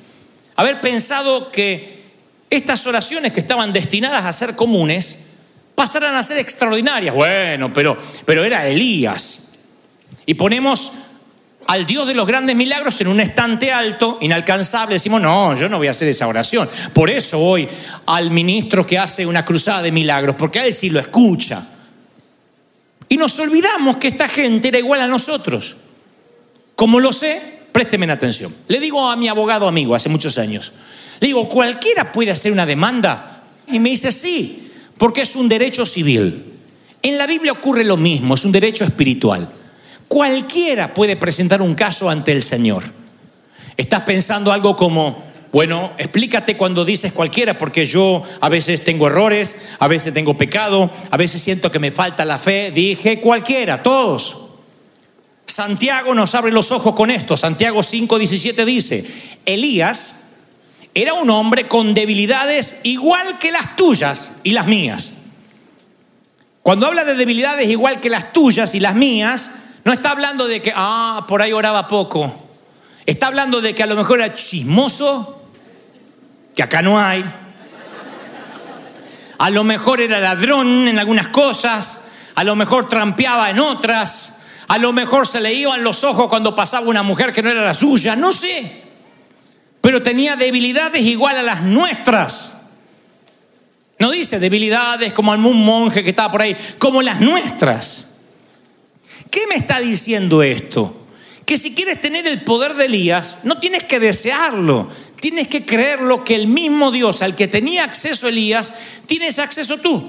Haber 0.54 0.80
pensado 0.80 1.50
que 1.50 2.04
estas 2.48 2.86
oraciones 2.86 3.32
que 3.32 3.40
estaban 3.40 3.72
destinadas 3.72 4.24
a 4.24 4.32
ser 4.32 4.54
comunes 4.54 5.24
pasaran 5.74 6.14
a 6.14 6.22
ser 6.22 6.38
extraordinarias. 6.38 7.16
Bueno, 7.16 7.72
pero, 7.72 7.98
pero 8.24 8.44
era 8.44 8.68
Elías. 8.68 9.54
Y 10.24 10.34
ponemos 10.34 10.92
al 11.66 11.86
Dios 11.86 12.06
de 12.06 12.14
los 12.14 12.26
grandes 12.26 12.56
milagros 12.56 13.00
en 13.00 13.08
un 13.08 13.20
estante 13.20 13.72
alto, 13.72 14.18
inalcanzable. 14.20 14.94
Decimos, 14.94 15.20
no, 15.20 15.56
yo 15.56 15.68
no 15.68 15.78
voy 15.78 15.86
a 15.86 15.90
hacer 15.90 16.08
esa 16.08 16.26
oración. 16.26 16.68
Por 16.92 17.10
eso 17.10 17.38
voy 17.38 17.68
al 18.06 18.30
ministro 18.30 18.86
que 18.86 18.98
hace 18.98 19.26
una 19.26 19.44
cruzada 19.44 19.82
de 19.82 19.92
milagros, 19.92 20.36
porque 20.36 20.60
a 20.60 20.66
él 20.66 20.74
sí 20.74 20.90
lo 20.90 21.00
escucha. 21.00 21.66
Y 23.08 23.16
nos 23.16 23.38
olvidamos 23.38 23.96
que 23.96 24.08
esta 24.08 24.28
gente 24.28 24.68
era 24.68 24.78
igual 24.78 25.00
a 25.00 25.06
nosotros. 25.06 25.76
Como 26.74 27.00
lo 27.00 27.12
sé, 27.12 27.40
présteme 27.70 28.10
atención. 28.10 28.54
Le 28.68 28.80
digo 28.80 29.08
a 29.08 29.16
mi 29.16 29.28
abogado 29.28 29.68
amigo 29.68 29.94
hace 29.94 30.08
muchos 30.08 30.38
años, 30.38 30.72
le 31.20 31.28
digo, 31.28 31.48
¿cualquiera 31.48 32.12
puede 32.12 32.30
hacer 32.30 32.52
una 32.52 32.66
demanda? 32.66 33.42
Y 33.68 33.78
me 33.78 33.90
dice, 33.90 34.12
sí, 34.12 34.70
porque 34.98 35.22
es 35.22 35.36
un 35.36 35.48
derecho 35.48 35.86
civil. 35.86 36.52
En 37.02 37.18
la 37.18 37.26
Biblia 37.26 37.52
ocurre 37.52 37.84
lo 37.84 37.96
mismo, 37.96 38.34
es 38.34 38.44
un 38.44 38.52
derecho 38.52 38.84
espiritual. 38.84 39.48
Cualquiera 40.08 40.94
puede 40.94 41.16
presentar 41.16 41.62
un 41.62 41.74
caso 41.74 42.10
ante 42.10 42.32
el 42.32 42.42
Señor. 42.42 42.84
Estás 43.76 44.02
pensando 44.02 44.52
algo 44.52 44.76
como, 44.76 45.22
Bueno, 45.52 45.92
explícate 45.98 46.56
cuando 46.56 46.84
dices 46.84 47.12
cualquiera, 47.12 47.56
porque 47.56 47.86
yo 47.86 48.24
a 48.40 48.48
veces 48.48 48.82
tengo 48.82 49.06
errores, 49.06 49.68
a 49.78 49.86
veces 49.86 50.12
tengo 50.12 50.36
pecado, 50.36 50.90
a 51.12 51.16
veces 51.16 51.40
siento 51.40 51.70
que 51.70 51.78
me 51.78 51.92
falta 51.92 52.24
la 52.24 52.40
fe. 52.40 52.72
Dije 52.72 53.20
cualquiera, 53.20 53.80
todos. 53.80 54.38
Santiago 55.46 56.12
nos 56.12 56.34
abre 56.34 56.50
los 56.50 56.72
ojos 56.72 56.96
con 56.96 57.10
esto. 57.10 57.36
Santiago 57.36 57.80
5:17 57.80 58.64
dice, 58.64 59.04
Elías 59.46 60.22
era 60.92 61.14
un 61.14 61.30
hombre 61.30 61.68
con 61.68 61.94
debilidades 61.94 62.80
igual 62.82 63.38
que 63.38 63.52
las 63.52 63.76
tuyas 63.76 64.32
y 64.42 64.50
las 64.50 64.66
mías. 64.66 65.12
Cuando 66.62 66.86
habla 66.86 67.04
de 67.04 67.14
debilidades 67.14 67.68
igual 67.68 68.00
que 68.00 68.10
las 68.10 68.32
tuyas 68.32 68.74
y 68.74 68.80
las 68.80 68.96
mías, 68.96 69.50
no 69.84 69.92
está 69.92 70.10
hablando 70.10 70.48
de 70.48 70.62
que, 70.62 70.72
ah, 70.74 71.24
por 71.28 71.42
ahí 71.42 71.52
oraba 71.52 71.88
poco. 71.88 72.32
Está 73.06 73.26
hablando 73.26 73.60
de 73.60 73.74
que 73.74 73.82
a 73.82 73.86
lo 73.86 73.96
mejor 73.96 74.20
era 74.20 74.34
chismoso, 74.34 75.42
que 76.54 76.62
acá 76.62 76.80
no 76.80 76.98
hay. 76.98 77.24
A 79.36 79.50
lo 79.50 79.62
mejor 79.62 80.00
era 80.00 80.20
ladrón 80.20 80.88
en 80.88 80.98
algunas 80.98 81.28
cosas, 81.28 82.04
a 82.34 82.44
lo 82.44 82.56
mejor 82.56 82.88
trampeaba 82.88 83.50
en 83.50 83.58
otras, 83.58 84.38
a 84.68 84.78
lo 84.78 84.92
mejor 84.94 85.26
se 85.26 85.40
le 85.40 85.52
iban 85.52 85.84
los 85.84 86.02
ojos 86.02 86.28
cuando 86.28 86.54
pasaba 86.54 86.86
una 86.86 87.02
mujer 87.02 87.32
que 87.32 87.42
no 87.42 87.50
era 87.50 87.62
la 87.62 87.74
suya, 87.74 88.16
no 88.16 88.32
sé. 88.32 88.84
Pero 89.82 90.00
tenía 90.00 90.34
debilidades 90.36 91.02
igual 91.02 91.36
a 91.36 91.42
las 91.42 91.62
nuestras. 91.62 92.56
No 93.98 94.10
dice 94.10 94.40
debilidades 94.40 95.12
como 95.12 95.32
algún 95.32 95.62
monje 95.62 96.02
que 96.02 96.10
estaba 96.10 96.30
por 96.30 96.40
ahí, 96.40 96.56
como 96.78 97.02
las 97.02 97.20
nuestras. 97.20 98.03
¿Qué 99.34 99.48
me 99.48 99.56
está 99.56 99.80
diciendo 99.80 100.44
esto? 100.44 100.94
Que 101.44 101.58
si 101.58 101.74
quieres 101.74 102.00
tener 102.00 102.24
el 102.24 102.42
poder 102.42 102.74
de 102.74 102.84
Elías, 102.84 103.38
no 103.42 103.58
tienes 103.58 103.82
que 103.82 103.98
desearlo, 103.98 104.88
tienes 105.18 105.48
que 105.48 105.66
creerlo 105.66 106.22
que 106.22 106.36
el 106.36 106.46
mismo 106.46 106.92
Dios 106.92 107.20
al 107.20 107.34
que 107.34 107.48
tenía 107.48 107.82
acceso 107.82 108.28
Elías, 108.28 108.72
tienes 109.06 109.40
acceso 109.40 109.78
tú. 109.78 110.08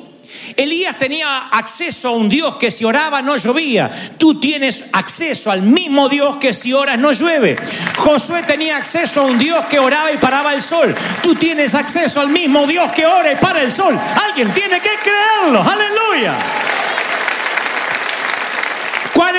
Elías 0.56 1.00
tenía 1.00 1.48
acceso 1.48 2.10
a 2.10 2.12
un 2.12 2.30
Dios 2.30 2.58
que 2.58 2.70
si 2.70 2.86
oraba 2.86 3.24
no 3.24 3.36
llovía. 3.36 4.14
Tú 4.20 4.40
tienes 4.40 4.84
acceso 4.92 5.50
al 5.50 5.64
mismo 5.64 6.08
Dios 6.08 6.38
que 6.38 6.54
si 6.54 6.72
oras 6.72 7.00
no 7.00 7.12
llueve. 7.12 7.56
Josué 7.98 8.44
tenía 8.44 8.78
acceso 8.78 9.22
a 9.22 9.24
un 9.24 9.40
Dios 9.40 9.66
que 9.66 9.80
oraba 9.80 10.12
y 10.12 10.18
paraba 10.18 10.54
el 10.54 10.62
sol. 10.62 10.94
Tú 11.24 11.34
tienes 11.34 11.74
acceso 11.74 12.22
al 12.22 12.30
mismo 12.30 12.68
Dios 12.68 12.92
que 12.92 13.08
ora 13.08 13.32
y 13.32 13.38
para 13.38 13.64
el 13.64 13.72
sol. 13.72 14.00
Alguien 14.24 14.54
tiene 14.54 14.80
que 14.80 14.92
creerlo. 15.02 15.64
Aleluya. 15.64 16.38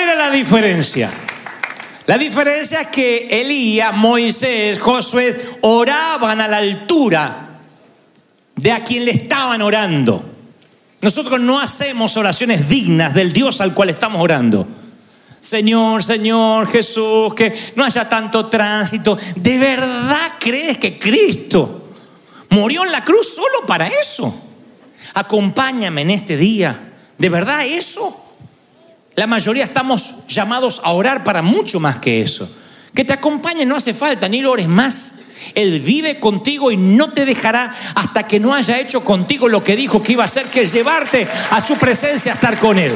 ¿Cuál 0.07 0.19
era 0.19 0.29
la 0.29 0.35
diferencia? 0.35 1.11
La 2.05 2.17
diferencia 2.17 2.79
es 2.79 2.87
que 2.87 3.27
Elías, 3.41 3.93
Moisés, 3.93 4.79
Josué 4.79 5.57
oraban 5.59 6.39
a 6.39 6.47
la 6.47 6.59
altura 6.59 7.59
de 8.55 8.71
a 8.71 8.85
quien 8.85 9.03
le 9.03 9.11
estaban 9.11 9.61
orando. 9.61 10.23
Nosotros 11.01 11.41
no 11.41 11.59
hacemos 11.59 12.15
oraciones 12.15 12.69
dignas 12.69 13.13
del 13.13 13.33
Dios 13.33 13.59
al 13.59 13.73
cual 13.73 13.89
estamos 13.89 14.21
orando. 14.21 14.65
Señor, 15.41 16.01
Señor 16.01 16.67
Jesús, 16.67 17.33
que 17.33 17.53
no 17.75 17.83
haya 17.83 18.07
tanto 18.07 18.45
tránsito. 18.45 19.17
¿De 19.35 19.57
verdad 19.57 20.35
crees 20.39 20.77
que 20.77 20.97
Cristo 20.97 21.89
murió 22.51 22.85
en 22.85 22.93
la 22.93 23.03
cruz 23.03 23.35
solo 23.35 23.67
para 23.67 23.89
eso? 23.89 24.33
Acompáñame 25.15 26.03
en 26.03 26.11
este 26.11 26.37
día. 26.37 26.93
¿De 27.17 27.27
verdad 27.27 27.65
eso? 27.65 28.23
La 29.17 29.25
mayoría 29.25 29.63
estamos 29.63 30.13
llamados 30.27 30.79
a 30.83 30.91
orar 30.91 31.23
para 31.23 31.41
mucho 31.41 31.79
más 31.79 31.97
que 31.97 32.21
eso. 32.21 32.47
Que 32.93 33.03
te 33.03 33.13
acompañe 33.13 33.65
no 33.65 33.75
hace 33.75 33.95
falta, 33.95 34.29
ni 34.29 34.41
lo 34.41 34.51
ores 34.51 34.67
más. 34.67 35.15
Él 35.55 35.79
vive 35.79 36.19
contigo 36.19 36.69
y 36.69 36.77
no 36.77 37.09
te 37.09 37.25
dejará 37.25 37.75
hasta 37.95 38.27
que 38.27 38.39
no 38.39 38.53
haya 38.53 38.77
hecho 38.77 39.03
contigo 39.03 39.49
lo 39.49 39.63
que 39.63 39.75
dijo 39.75 40.03
que 40.03 40.11
iba 40.11 40.21
a 40.21 40.25
hacer, 40.25 40.45
que 40.45 40.61
es 40.61 40.71
llevarte 40.71 41.27
a 41.49 41.59
su 41.61 41.77
presencia 41.77 42.33
a 42.33 42.35
estar 42.35 42.59
con 42.59 42.77
Él. 42.77 42.93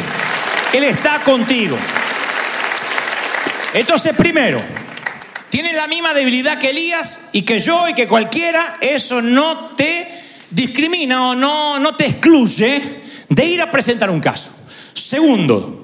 Él 0.72 0.84
está 0.84 1.22
contigo. 1.24 1.76
Entonces, 3.74 4.16
primero, 4.16 4.62
tienes 5.50 5.74
la 5.74 5.88
misma 5.88 6.14
debilidad 6.14 6.60
que 6.60 6.70
Elías 6.70 7.30
y 7.32 7.42
que 7.42 7.60
yo 7.60 7.90
y 7.90 7.96
que 7.96 8.08
cualquiera, 8.08 8.78
eso 8.80 9.24
no 9.24 9.70
te 9.70 10.08
discrimina 10.52 11.30
o 11.30 11.36
no, 11.36 11.80
no 11.80 11.96
te 11.96 12.06
excluye 12.06 13.02
de 13.28 13.44
ir 13.44 13.60
a 13.60 13.72
presentar 13.72 14.12
un 14.12 14.20
caso. 14.20 14.52
Segundo, 14.94 15.81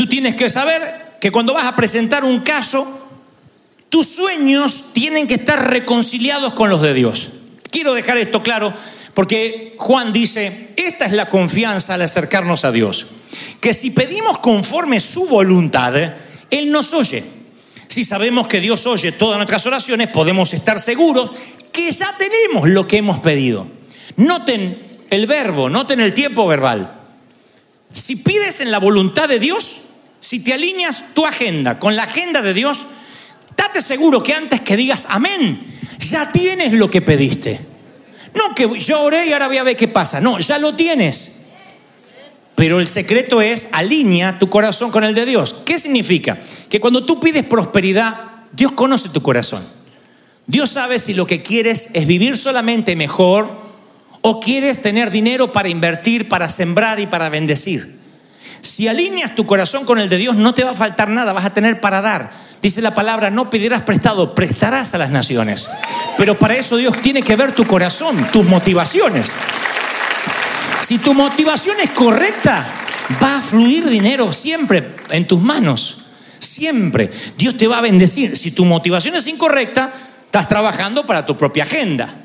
Tú 0.00 0.06
tienes 0.06 0.34
que 0.34 0.48
saber 0.48 1.18
que 1.20 1.30
cuando 1.30 1.52
vas 1.52 1.66
a 1.66 1.76
presentar 1.76 2.24
un 2.24 2.40
caso, 2.40 3.06
tus 3.90 4.06
sueños 4.06 4.94
tienen 4.94 5.26
que 5.26 5.34
estar 5.34 5.68
reconciliados 5.68 6.54
con 6.54 6.70
los 6.70 6.80
de 6.80 6.94
Dios. 6.94 7.28
Quiero 7.70 7.92
dejar 7.92 8.16
esto 8.16 8.42
claro 8.42 8.72
porque 9.12 9.74
Juan 9.76 10.10
dice, 10.10 10.70
esta 10.76 11.04
es 11.04 11.12
la 11.12 11.28
confianza 11.28 11.92
al 11.92 12.00
acercarnos 12.00 12.64
a 12.64 12.72
Dios, 12.72 13.08
que 13.60 13.74
si 13.74 13.90
pedimos 13.90 14.38
conforme 14.38 15.00
su 15.00 15.26
voluntad, 15.26 15.92
Él 16.48 16.72
nos 16.72 16.94
oye. 16.94 17.22
Si 17.86 18.02
sabemos 18.02 18.48
que 18.48 18.60
Dios 18.60 18.86
oye 18.86 19.12
todas 19.12 19.36
nuestras 19.36 19.66
oraciones, 19.66 20.08
podemos 20.08 20.54
estar 20.54 20.80
seguros 20.80 21.30
que 21.70 21.92
ya 21.92 22.16
tenemos 22.16 22.70
lo 22.70 22.88
que 22.88 22.96
hemos 22.96 23.18
pedido. 23.18 23.66
Noten 24.16 24.78
el 25.10 25.26
verbo, 25.26 25.68
noten 25.68 26.00
el 26.00 26.14
tiempo 26.14 26.46
verbal. 26.46 26.90
Si 27.92 28.16
pides 28.16 28.62
en 28.62 28.70
la 28.70 28.78
voluntad 28.78 29.28
de 29.28 29.38
Dios, 29.38 29.88
si 30.20 30.40
te 30.40 30.52
alineas 30.52 31.06
tu 31.14 31.26
agenda 31.26 31.78
con 31.78 31.96
la 31.96 32.04
agenda 32.04 32.42
de 32.42 32.54
Dios, 32.54 32.86
date 33.56 33.82
seguro 33.82 34.22
que 34.22 34.34
antes 34.34 34.60
que 34.60 34.76
digas 34.76 35.06
amén, 35.08 35.60
ya 35.98 36.30
tienes 36.30 36.72
lo 36.72 36.90
que 36.90 37.02
pediste. 37.02 37.60
No 38.34 38.54
que 38.54 38.78
yo 38.78 39.02
oré 39.02 39.26
y 39.26 39.32
ahora 39.32 39.48
voy 39.48 39.56
a 39.56 39.62
ver 39.62 39.76
qué 39.76 39.88
pasa. 39.88 40.20
No, 40.20 40.38
ya 40.38 40.58
lo 40.58 40.76
tienes. 40.76 41.46
Pero 42.54 42.78
el 42.78 42.86
secreto 42.86 43.40
es 43.40 43.68
alinea 43.72 44.38
tu 44.38 44.50
corazón 44.50 44.90
con 44.90 45.02
el 45.04 45.14
de 45.14 45.24
Dios. 45.24 45.54
¿Qué 45.64 45.78
significa? 45.78 46.38
Que 46.68 46.78
cuando 46.78 47.04
tú 47.04 47.18
pides 47.18 47.44
prosperidad, 47.44 48.44
Dios 48.52 48.72
conoce 48.72 49.08
tu 49.08 49.22
corazón. 49.22 49.66
Dios 50.46 50.70
sabe 50.70 50.98
si 50.98 51.14
lo 51.14 51.26
que 51.26 51.42
quieres 51.42 51.90
es 51.94 52.06
vivir 52.06 52.36
solamente 52.36 52.96
mejor 52.96 53.48
o 54.20 54.40
quieres 54.40 54.82
tener 54.82 55.10
dinero 55.10 55.52
para 55.52 55.68
invertir, 55.68 56.28
para 56.28 56.48
sembrar 56.48 57.00
y 57.00 57.06
para 57.06 57.30
bendecir. 57.30 57.99
Si 58.60 58.88
alineas 58.88 59.34
tu 59.34 59.46
corazón 59.46 59.84
con 59.84 59.98
el 59.98 60.08
de 60.08 60.16
Dios, 60.16 60.36
no 60.36 60.54
te 60.54 60.64
va 60.64 60.72
a 60.72 60.74
faltar 60.74 61.08
nada, 61.08 61.32
vas 61.32 61.44
a 61.44 61.54
tener 61.54 61.80
para 61.80 62.00
dar. 62.00 62.30
Dice 62.62 62.82
la 62.82 62.94
palabra, 62.94 63.30
no 63.30 63.48
pedirás 63.48 63.82
prestado, 63.82 64.34
prestarás 64.34 64.94
a 64.94 64.98
las 64.98 65.10
naciones. 65.10 65.70
Pero 66.16 66.38
para 66.38 66.56
eso 66.56 66.76
Dios 66.76 67.00
tiene 67.00 67.22
que 67.22 67.36
ver 67.36 67.52
tu 67.52 67.64
corazón, 67.64 68.22
tus 68.32 68.44
motivaciones. 68.44 69.32
Si 70.82 70.98
tu 70.98 71.14
motivación 71.14 71.76
es 71.82 71.90
correcta, 71.90 72.66
va 73.22 73.38
a 73.38 73.42
fluir 73.42 73.88
dinero 73.88 74.32
siempre 74.32 74.96
en 75.10 75.26
tus 75.26 75.40
manos. 75.40 75.98
Siempre. 76.38 77.10
Dios 77.38 77.56
te 77.56 77.66
va 77.66 77.78
a 77.78 77.82
bendecir. 77.82 78.36
Si 78.36 78.50
tu 78.50 78.64
motivación 78.64 79.14
es 79.14 79.26
incorrecta, 79.26 79.92
estás 80.26 80.48
trabajando 80.48 81.06
para 81.06 81.24
tu 81.24 81.36
propia 81.36 81.64
agenda. 81.64 82.19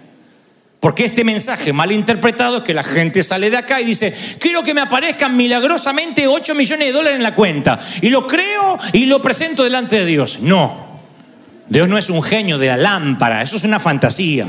Porque 0.79 1.05
este 1.05 1.23
mensaje 1.23 1.73
mal 1.73 1.91
interpretado 1.91 2.57
es 2.57 2.63
que 2.63 2.73
la 2.73 2.83
gente 2.83 3.23
sale 3.23 3.49
de 3.49 3.57
acá 3.57 3.81
y 3.81 3.85
dice, 3.85 4.13
quiero 4.39 4.61
que 4.61 4.73
me 4.73 4.81
aparezcan 4.81 5.35
milagrosamente 5.35 6.27
8 6.27 6.53
millones 6.53 6.87
de 6.87 6.93
dólares 6.93 7.17
en 7.17 7.23
la 7.23 7.33
cuenta. 7.33 7.79
Y 8.01 8.09
lo 8.09 8.27
creo 8.27 8.77
y 8.93 9.05
lo 9.05 9.21
presento 9.21 9.63
delante 9.63 9.97
de 9.99 10.05
Dios. 10.05 10.39
No, 10.41 10.85
Dios 11.67 11.87
no 11.87 11.97
es 11.97 12.09
un 12.09 12.21
genio 12.21 12.57
de 12.57 12.67
la 12.67 12.77
lámpara, 12.77 13.41
eso 13.41 13.55
es 13.55 13.63
una 13.63 13.79
fantasía. 13.79 14.47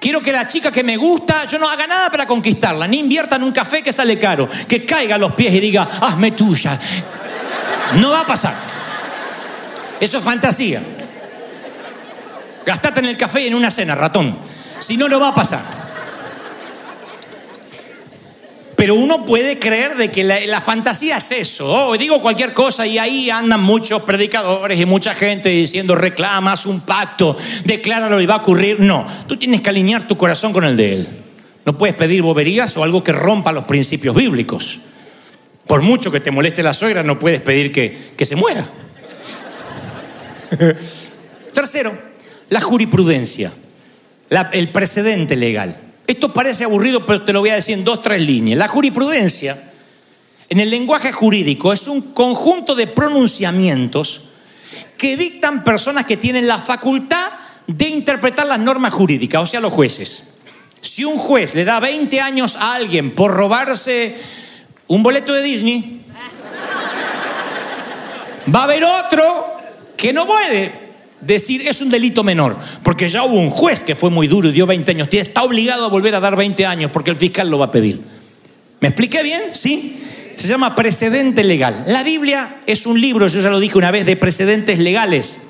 Quiero 0.00 0.20
que 0.20 0.32
la 0.32 0.46
chica 0.46 0.70
que 0.70 0.82
me 0.82 0.96
gusta, 0.96 1.46
yo 1.46 1.58
no 1.58 1.68
haga 1.68 1.86
nada 1.86 2.10
para 2.10 2.26
conquistarla, 2.26 2.86
ni 2.86 3.00
invierta 3.00 3.36
en 3.36 3.42
un 3.42 3.52
café 3.52 3.82
que 3.82 3.92
sale 3.92 4.18
caro, 4.18 4.48
que 4.68 4.84
caiga 4.84 5.16
a 5.16 5.18
los 5.18 5.32
pies 5.32 5.52
y 5.54 5.60
diga, 5.60 5.88
hazme 6.00 6.32
tuya. 6.32 6.78
No 7.96 8.10
va 8.10 8.20
a 8.20 8.26
pasar. 8.26 8.54
Eso 10.00 10.18
es 10.18 10.24
fantasía. 10.24 10.82
Gastate 12.64 13.00
en 13.00 13.06
el 13.06 13.16
café 13.16 13.42
y 13.42 13.46
en 13.48 13.54
una 13.54 13.70
cena, 13.70 13.94
ratón. 13.94 14.38
Si 14.78 14.96
no, 14.96 15.08
no 15.08 15.20
va 15.20 15.28
a 15.28 15.34
pasar. 15.34 15.86
Pero 18.76 18.94
uno 18.94 19.24
puede 19.24 19.58
creer 19.58 19.96
de 19.96 20.10
que 20.10 20.22
la, 20.22 20.60
fantasía 20.60 21.16
es 21.16 21.30
eso. 21.30 21.66
Oh, 21.66 21.96
digo 21.96 22.20
cualquier 22.20 22.52
cosa 22.52 22.86
y 22.86 22.98
ahí 22.98 23.30
andan 23.30 23.62
muchos 23.62 24.02
predicadores 24.02 24.78
y 24.78 24.84
mucha 24.84 25.14
gente 25.14 25.48
diciendo 25.48 25.94
reclamas 25.94 26.66
un 26.66 26.80
pacto, 26.80 27.38
decláralo 27.64 28.20
y 28.20 28.26
va 28.26 28.34
a 28.34 28.38
ocurrir. 28.38 28.78
No, 28.78 29.06
tú 29.26 29.38
tienes 29.38 29.62
que 29.62 29.70
alinear 29.70 30.06
tu 30.06 30.18
corazón 30.18 30.52
con 30.52 30.64
el 30.64 30.76
de 30.76 30.92
Él. 30.92 31.08
No 31.64 31.78
puedes 31.78 31.96
pedir 31.96 32.20
boberías 32.20 32.76
o 32.76 32.84
algo 32.84 33.02
que 33.02 33.12
rompa 33.12 33.50
los 33.50 33.64
principios 33.64 34.14
bíblicos. 34.14 34.80
Por 35.66 35.80
mucho 35.80 36.12
que 36.12 36.20
te 36.20 36.30
moleste 36.30 36.62
la 36.62 36.74
suegra, 36.74 37.02
no 37.02 37.18
puedes 37.18 37.40
pedir 37.40 37.72
que, 37.72 38.12
que 38.16 38.24
se 38.26 38.36
muera. 38.36 38.66
Tercero, 41.52 41.96
la 42.50 42.60
jurisprudencia 42.60 43.50
el 44.30 44.68
precedente 44.70 45.36
legal. 45.36 45.80
Esto 46.06 46.32
parece 46.32 46.64
aburrido, 46.64 47.04
pero 47.04 47.22
te 47.22 47.32
lo 47.32 47.40
voy 47.40 47.50
a 47.50 47.54
decir 47.54 47.74
en 47.74 47.84
dos, 47.84 48.00
tres 48.00 48.22
líneas. 48.22 48.58
La 48.58 48.68
jurisprudencia, 48.68 49.72
en 50.48 50.60
el 50.60 50.70
lenguaje 50.70 51.12
jurídico, 51.12 51.72
es 51.72 51.88
un 51.88 52.12
conjunto 52.12 52.74
de 52.74 52.86
pronunciamientos 52.86 54.22
que 54.96 55.16
dictan 55.16 55.64
personas 55.64 56.06
que 56.06 56.16
tienen 56.16 56.46
la 56.46 56.58
facultad 56.58 57.30
de 57.66 57.88
interpretar 57.88 58.46
las 58.46 58.60
normas 58.60 58.92
jurídicas, 58.92 59.42
o 59.42 59.46
sea, 59.46 59.60
los 59.60 59.72
jueces. 59.72 60.34
Si 60.80 61.04
un 61.04 61.18
juez 61.18 61.54
le 61.54 61.64
da 61.64 61.80
20 61.80 62.20
años 62.20 62.56
a 62.56 62.74
alguien 62.74 63.14
por 63.14 63.32
robarse 63.32 64.16
un 64.86 65.02
boleto 65.02 65.32
de 65.32 65.42
Disney, 65.42 66.02
va 68.54 68.60
a 68.60 68.64
haber 68.64 68.84
otro 68.84 69.56
que 69.96 70.12
no 70.12 70.26
puede 70.26 70.85
decir 71.20 71.66
es 71.66 71.80
un 71.80 71.90
delito 71.90 72.22
menor, 72.22 72.56
porque 72.82 73.08
ya 73.08 73.24
hubo 73.24 73.40
un 73.40 73.50
juez 73.50 73.82
que 73.82 73.94
fue 73.94 74.10
muy 74.10 74.26
duro 74.26 74.48
y 74.48 74.52
dio 74.52 74.66
20 74.66 74.90
años, 74.90 75.08
está 75.10 75.42
obligado 75.42 75.84
a 75.84 75.88
volver 75.88 76.14
a 76.14 76.20
dar 76.20 76.36
20 76.36 76.66
años 76.66 76.90
porque 76.90 77.10
el 77.10 77.16
fiscal 77.16 77.48
lo 77.48 77.58
va 77.58 77.66
a 77.66 77.70
pedir. 77.70 78.00
¿Me 78.80 78.88
expliqué 78.88 79.22
bien? 79.22 79.42
¿Sí? 79.52 80.02
Se 80.36 80.46
llama 80.46 80.76
precedente 80.76 81.42
legal. 81.42 81.84
La 81.86 82.02
Biblia 82.02 82.58
es 82.66 82.86
un 82.86 83.00
libro, 83.00 83.26
yo 83.28 83.40
ya 83.40 83.48
lo 83.48 83.58
dije 83.58 83.78
una 83.78 83.90
vez, 83.90 84.04
de 84.04 84.16
precedentes 84.16 84.78
legales. 84.78 85.45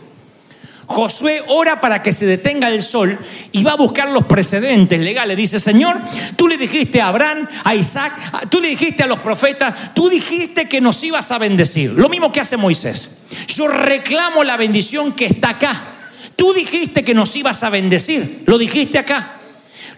Josué 0.86 1.42
ora 1.48 1.80
para 1.80 2.00
que 2.00 2.12
se 2.12 2.26
detenga 2.26 2.68
el 2.70 2.80
sol 2.80 3.18
y 3.50 3.64
va 3.64 3.72
a 3.72 3.76
buscar 3.76 4.08
los 4.10 4.24
precedentes 4.24 5.00
legales. 5.00 5.36
Dice, 5.36 5.58
Señor, 5.58 6.00
tú 6.36 6.46
le 6.46 6.56
dijiste 6.56 7.00
a 7.00 7.08
Abraham, 7.08 7.48
a 7.64 7.74
Isaac, 7.74 8.48
tú 8.48 8.60
le 8.60 8.68
dijiste 8.68 9.02
a 9.02 9.06
los 9.06 9.18
profetas, 9.18 9.94
tú 9.94 10.08
dijiste 10.08 10.68
que 10.68 10.80
nos 10.80 11.02
ibas 11.02 11.30
a 11.32 11.38
bendecir. 11.38 11.92
Lo 11.92 12.08
mismo 12.08 12.30
que 12.30 12.40
hace 12.40 12.56
Moisés. 12.56 13.10
Yo 13.48 13.66
reclamo 13.66 14.44
la 14.44 14.56
bendición 14.56 15.12
que 15.12 15.26
está 15.26 15.50
acá. 15.50 15.82
Tú 16.36 16.52
dijiste 16.52 17.02
que 17.02 17.14
nos 17.14 17.34
ibas 17.34 17.62
a 17.64 17.70
bendecir. 17.70 18.40
Lo 18.46 18.56
dijiste 18.56 18.98
acá. 18.98 19.32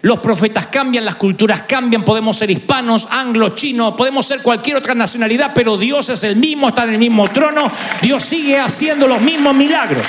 Los 0.01 0.19
profetas 0.19 0.67
cambian, 0.67 1.03
las 1.03 1.15
culturas 1.15 1.63
cambian, 1.67 2.03
podemos 2.03 2.37
ser 2.37 2.49
hispanos, 2.49 3.05
anglos, 3.11 3.55
chinos, 3.55 3.95
podemos 3.95 4.25
ser 4.25 4.41
cualquier 4.41 4.77
otra 4.77 4.95
nacionalidad, 4.95 5.51
pero 5.53 5.77
Dios 5.77 6.07
es 6.07 6.23
el 6.23 6.37
mismo, 6.37 6.69
está 6.69 6.85
en 6.85 6.91
el 6.91 6.99
mismo 6.99 7.27
trono, 7.27 7.69
Dios 8.01 8.23
sigue 8.23 8.57
haciendo 8.57 9.09
los 9.09 9.19
mismos 9.19 9.53
milagros. 9.53 10.07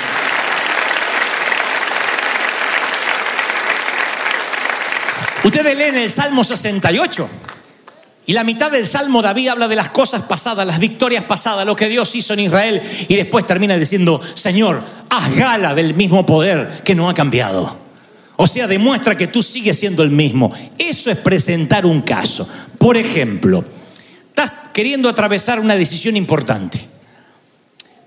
Ustedes 5.43 5.75
leen 5.75 5.95
el 5.95 6.09
Salmo 6.09 6.43
68 6.43 7.29
y 8.27 8.33
la 8.33 8.43
mitad 8.43 8.71
del 8.71 8.85
Salmo 8.85 9.23
David 9.23 9.47
habla 9.47 9.67
de 9.67 9.75
las 9.75 9.89
cosas 9.89 10.21
pasadas, 10.21 10.67
las 10.67 10.79
victorias 10.79 11.23
pasadas, 11.23 11.65
lo 11.65 11.75
que 11.75 11.89
Dios 11.89 12.15
hizo 12.15 12.33
en 12.33 12.41
Israel 12.41 12.81
y 13.07 13.15
después 13.15 13.47
termina 13.47 13.75
diciendo, 13.75 14.21
Señor, 14.35 14.83
haz 15.09 15.35
gala 15.35 15.73
del 15.73 15.95
mismo 15.95 16.25
poder 16.27 16.81
que 16.83 16.93
no 16.93 17.09
ha 17.09 17.15
cambiado. 17.15 17.75
O 18.35 18.45
sea, 18.45 18.67
demuestra 18.67 19.17
que 19.17 19.27
tú 19.27 19.41
sigues 19.41 19.79
siendo 19.79 20.03
el 20.03 20.11
mismo. 20.11 20.53
Eso 20.77 21.09
es 21.09 21.17
presentar 21.17 21.87
un 21.87 22.01
caso. 22.01 22.47
Por 22.77 22.95
ejemplo, 22.95 23.65
estás 24.27 24.69
queriendo 24.73 25.09
atravesar 25.09 25.59
una 25.59 25.75
decisión 25.75 26.15
importante. 26.15 26.87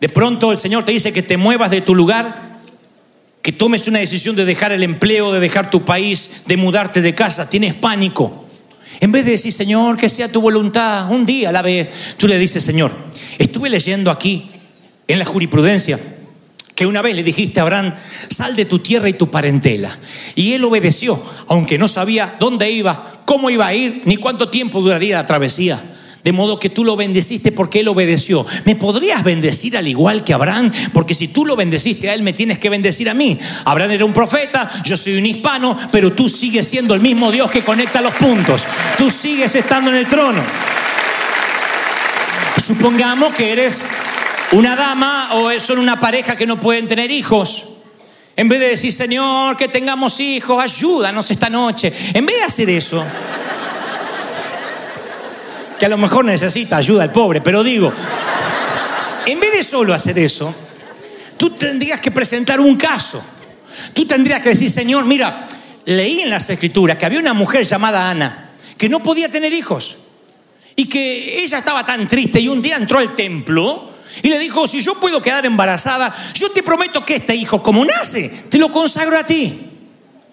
De 0.01 0.09
pronto 0.09 0.53
el 0.53 0.59
Señor 0.59 0.85
te 0.85 0.93
dice 0.93 1.13
que 1.13 1.23
te 1.23 1.37
muevas 1.37 1.71
de 1.73 1.81
tu 1.81 1.97
lugar 1.97 2.54
que 3.45 3.53
tomes 3.53 3.87
una 3.89 3.99
decisión 3.99 4.35
de 4.37 4.47
dejar 4.47 4.73
el 4.73 4.83
empleo, 4.83 5.31
de 5.31 5.39
dejar 5.39 5.69
tu 5.69 5.85
país, 5.85 6.31
de 6.47 6.57
mudarte 6.57 7.03
de 7.03 7.15
casa, 7.15 7.47
tienes 7.47 7.75
pánico. 7.75 8.47
En 9.01 9.13
vez 9.13 9.27
de 9.27 9.33
decir, 9.33 9.53
Señor, 9.53 9.99
que 9.99 10.09
sea 10.09 10.33
tu 10.33 10.41
voluntad, 10.41 11.11
un 11.11 11.27
día 11.27 11.51
a 11.51 11.53
la 11.53 11.61
vez, 11.61 11.91
tú 12.17 12.27
le 12.27 12.39
dices, 12.39 12.65
Señor, 12.65 12.91
estuve 13.37 13.69
leyendo 13.69 14.11
aquí 14.11 14.51
en 15.07 15.19
la 15.19 15.27
jurisprudencia 15.27 16.01
que 16.75 16.87
una 16.87 17.03
vez 17.03 17.15
le 17.15 17.23
dijiste 17.23 17.61
a 17.61 17.65
Abraham, 17.65 17.93
sal 18.31 18.57
de 18.57 18.65
tu 18.65 18.79
tierra 18.79 19.11
y 19.11 19.13
tu 19.13 19.31
parentela. 19.31 19.99
Y 20.35 20.55
él 20.55 20.65
obedeció, 20.65 21.23
aunque 21.47 21.77
no 21.77 21.87
sabía 21.87 22.37
dónde 22.41 22.71
iba, 22.71 23.21
cómo 23.27 23.51
iba 23.51 23.67
a 23.67 23.75
ir, 23.75 24.01
ni 24.07 24.17
cuánto 24.17 24.49
tiempo 24.49 24.81
duraría 24.81 25.17
la 25.17 25.27
travesía. 25.27 25.94
De 26.25 26.33
modo 26.33 26.59
que 26.59 26.71
tú 26.71 26.87
lo 26.87 26.97
bendeciste 26.97 27.53
porque 27.53 27.81
él 27.81 27.89
obedeció. 27.89 28.47
¿Me 28.65 28.77
podrías 28.77 29.23
bendecir 29.23 29.77
al 29.77 29.87
igual 29.87 30.25
que 30.25 30.33
Abraham? 30.33 30.73
Porque 30.95 31.13
si 31.13 31.29
tú 31.29 31.45
lo 31.45 31.55
bendeciste 31.55 32.09
a 32.09 32.15
él, 32.15 32.23
me 32.23 32.33
tienes 32.33 32.59
que 32.59 32.71
bendecir 32.71 33.11
a 33.11 33.15
mí. 33.15 33.39
Abraham 33.67 33.91
era 33.91 34.05
un 34.07 34.15
profeta, 34.15 34.83
yo 34.83 34.97
soy 34.97 35.19
un 35.19 35.27
hispano, 35.27 35.77
pero 35.93 36.15
tú 36.15 36.31
sigues 36.31 36.67
siendo 36.67 36.95
el 36.95 37.03
mismo 37.03 37.31
Dios 37.31 37.51
que 37.51 37.63
conecta 37.63 38.01
los 38.01 38.15
puntos. 38.15 38.63
Tú 38.97 39.11
sigues 39.11 39.55
estando 39.55 39.91
en 39.91 39.97
el 39.97 40.07
trono. 40.07 40.41
Supongamos 42.67 43.35
que 43.35 43.53
eres 43.53 43.83
una 44.53 44.77
dama 44.77 45.35
o 45.35 45.51
son 45.61 45.79
una 45.79 46.01
pareja 46.01 46.37
que 46.37 46.47
no 46.47 46.59
pueden 46.59 46.89
tener 46.89 47.11
hijos. 47.11 47.69
En 48.35 48.49
vez 48.49 48.61
de 48.61 48.71
decir, 48.71 48.93
Señor, 48.93 49.59
que 49.59 49.69
tengamos 49.69 50.19
hijos, 50.21 50.63
ayúdanos 50.63 51.31
esta 51.31 51.51
noche. 51.51 51.93
En 52.15 52.25
vez 52.25 52.37
de 52.37 52.43
hacer 52.45 52.71
eso, 52.71 53.05
que 55.85 55.87
a 55.87 55.91
lo 55.91 55.99
mejor 55.99 56.25
necesita 56.25 56.79
ayuda 56.79 57.05
el 57.05 57.11
pobre, 57.11 57.43
pero 57.43 57.63
digo, 57.63 57.93
en 59.27 59.39
vez 59.39 59.53
de 59.53 59.63
solo 59.63 59.93
hacer 59.93 60.19
eso, 60.19 60.55
tú 61.37 61.51
tendrías 61.51 62.01
que 62.01 62.11
presentar 62.11 62.59
un 62.59 62.77
caso. 62.77 63.23
Tú 63.93 64.07
tendrías 64.07 64.41
que 64.41 64.49
decir, 64.49 64.71
Señor, 64.71 65.05
mira, 65.05 65.47
leí 65.85 66.23
en 66.23 66.31
las 66.31 66.49
escrituras 66.49 66.97
que 66.97 67.05
había 67.05 67.21
una 67.21 67.35
mujer 67.35 67.65
llamada 67.65 68.09
Ana 68.09 68.53
que 68.79 68.89
no 68.89 69.03
podía 69.03 69.29
tener 69.29 69.53
hijos 69.53 69.99
y 70.75 70.89
que 70.89 71.43
ella 71.43 71.59
estaba 71.59 71.85
tan 71.85 72.09
triste 72.09 72.41
y 72.41 72.49
un 72.49 72.63
día 72.63 72.77
entró 72.77 72.99
al 72.99 73.15
templo 73.15 73.91
y 74.23 74.31
le 74.31 74.39
dijo, 74.39 74.67
si 74.67 74.81
yo 74.81 74.99
puedo 74.99 75.21
quedar 75.21 75.45
embarazada, 75.45 76.15
yo 76.33 76.51
te 76.51 76.63
prometo 76.63 77.05
que 77.05 77.17
este 77.17 77.35
hijo, 77.35 77.63
como 77.63 77.85
nace, 77.85 78.31
te 78.49 78.57
lo 78.57 78.73
consagro 78.73 79.19
a 79.19 79.27
ti. 79.27 79.61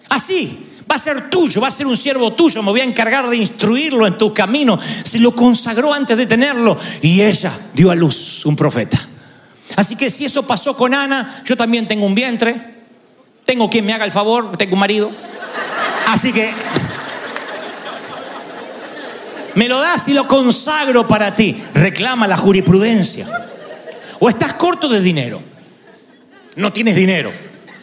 Así, 0.08 0.71
va 0.92 0.96
a 0.96 0.98
ser 0.98 1.30
tuyo, 1.30 1.58
va 1.58 1.68
a 1.68 1.70
ser 1.70 1.86
un 1.86 1.96
siervo 1.96 2.34
tuyo, 2.34 2.62
me 2.62 2.70
voy 2.70 2.80
a 2.80 2.84
encargar 2.84 3.26
de 3.26 3.38
instruirlo 3.38 4.06
en 4.06 4.18
tu 4.18 4.34
camino. 4.34 4.78
Se 5.02 5.18
lo 5.18 5.34
consagró 5.34 5.94
antes 5.94 6.18
de 6.18 6.26
tenerlo 6.26 6.76
y 7.00 7.22
ella 7.22 7.50
dio 7.72 7.90
a 7.90 7.94
luz 7.94 8.44
un 8.44 8.54
profeta. 8.54 8.98
Así 9.74 9.96
que 9.96 10.10
si 10.10 10.26
eso 10.26 10.46
pasó 10.46 10.76
con 10.76 10.92
Ana, 10.92 11.40
yo 11.46 11.56
también 11.56 11.88
tengo 11.88 12.04
un 12.04 12.14
vientre, 12.14 12.54
tengo 13.46 13.70
quien 13.70 13.86
me 13.86 13.94
haga 13.94 14.04
el 14.04 14.12
favor, 14.12 14.54
tengo 14.58 14.74
un 14.74 14.80
marido. 14.80 15.10
Así 16.08 16.30
que 16.30 16.52
me 19.54 19.66
lo 19.66 19.80
das 19.80 20.08
y 20.08 20.12
lo 20.12 20.28
consagro 20.28 21.08
para 21.08 21.34
ti. 21.34 21.56
Reclama 21.72 22.26
la 22.26 22.36
jurisprudencia. 22.36 23.48
O 24.18 24.28
estás 24.28 24.52
corto 24.54 24.90
de 24.90 25.00
dinero. 25.00 25.40
No 26.56 26.70
tienes 26.70 26.96
dinero. 26.96 27.32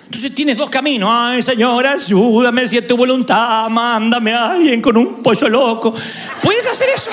Entonces 0.09 0.33
tienes 0.33 0.57
dos 0.57 0.71
caminos. 0.71 1.07
Ay, 1.13 1.43
Señor, 1.43 1.85
ayúdame 1.85 2.67
si 2.67 2.79
es 2.79 2.87
tu 2.87 2.97
voluntad. 2.97 3.69
Mándame 3.69 4.33
a 4.33 4.53
alguien 4.53 4.81
con 4.81 4.97
un 4.97 5.21
pollo 5.21 5.47
loco. 5.47 5.93
¿Puedes 6.41 6.65
hacer 6.65 6.89
eso? 6.89 7.11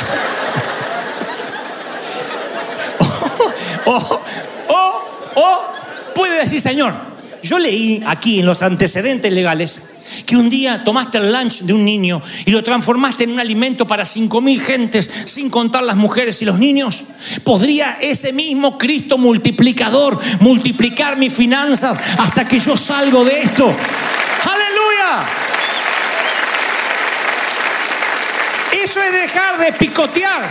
o, 3.85 4.21
o, 4.69 5.03
o 5.35 5.61
puede 6.15 6.41
decir, 6.41 6.59
Señor, 6.59 6.95
yo 7.47 7.59
leí 7.59 8.03
aquí 8.07 8.41
en 8.41 8.47
los 8.47 8.63
antecedentes 8.63 9.33
legales 9.33 9.81
que 10.25 10.37
un 10.37 10.49
día 10.49 10.85
tomaste 10.85 11.19
el 11.19 11.33
lunch 11.33 11.63
de 11.63 11.73
un 11.73 11.85
niño 11.85 12.23
y 12.45 12.51
lo 12.51 12.63
transformaste 12.63 13.25
en 13.25 13.31
un 13.31 13.41
alimento 13.41 13.87
para 13.87 14.05
cinco 14.05 14.41
mil 14.41 14.61
gentes, 14.61 15.11
sin 15.25 15.51
contar 15.51 15.83
las 15.83 15.97
mujeres 15.97 16.41
y 16.43 16.45
los 16.45 16.59
niños. 16.59 17.05
¿Podría 17.45 17.99
ese 18.01 18.33
mismo 18.33 18.79
Cristo 18.79 19.19
multiplicador 19.19 20.21
multiplicar 20.41 21.17
mis 21.17 21.33
finanzas 21.33 21.99
hasta 22.19 22.47
que 22.47 22.59
yo 22.59 22.77
salgo 22.77 23.25
de 23.25 23.43
esto? 23.43 23.67
¡Aleluya! 24.45 25.25
Eso 28.85 29.01
es 29.03 29.13
dejar 29.13 29.59
de 29.59 29.73
picotear, 29.73 30.49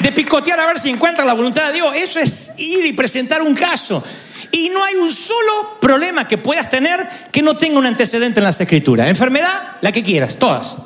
de 0.00 0.12
picotear 0.12 0.60
a 0.60 0.66
ver 0.66 0.78
si 0.78 0.90
encuentra 0.90 1.24
la 1.24 1.32
voluntad 1.32 1.66
de 1.68 1.72
Dios. 1.74 1.94
Eso 1.96 2.20
es 2.20 2.52
ir 2.58 2.84
y 2.86 2.92
presentar 2.92 3.42
un 3.42 3.54
caso. 3.54 4.02
Y 4.50 4.70
no 4.70 4.82
hay 4.84 4.94
un 4.94 5.10
solo 5.10 5.78
problema 5.80 6.26
que 6.26 6.38
puedas 6.38 6.70
tener 6.70 7.08
que 7.30 7.42
no 7.42 7.56
tenga 7.56 7.78
un 7.78 7.86
antecedente 7.86 8.40
en 8.40 8.44
las 8.44 8.60
escrituras. 8.60 9.08
Enfermedad, 9.08 9.76
la 9.80 9.92
que 9.92 10.02
quieras, 10.02 10.36
todas. 10.36 10.76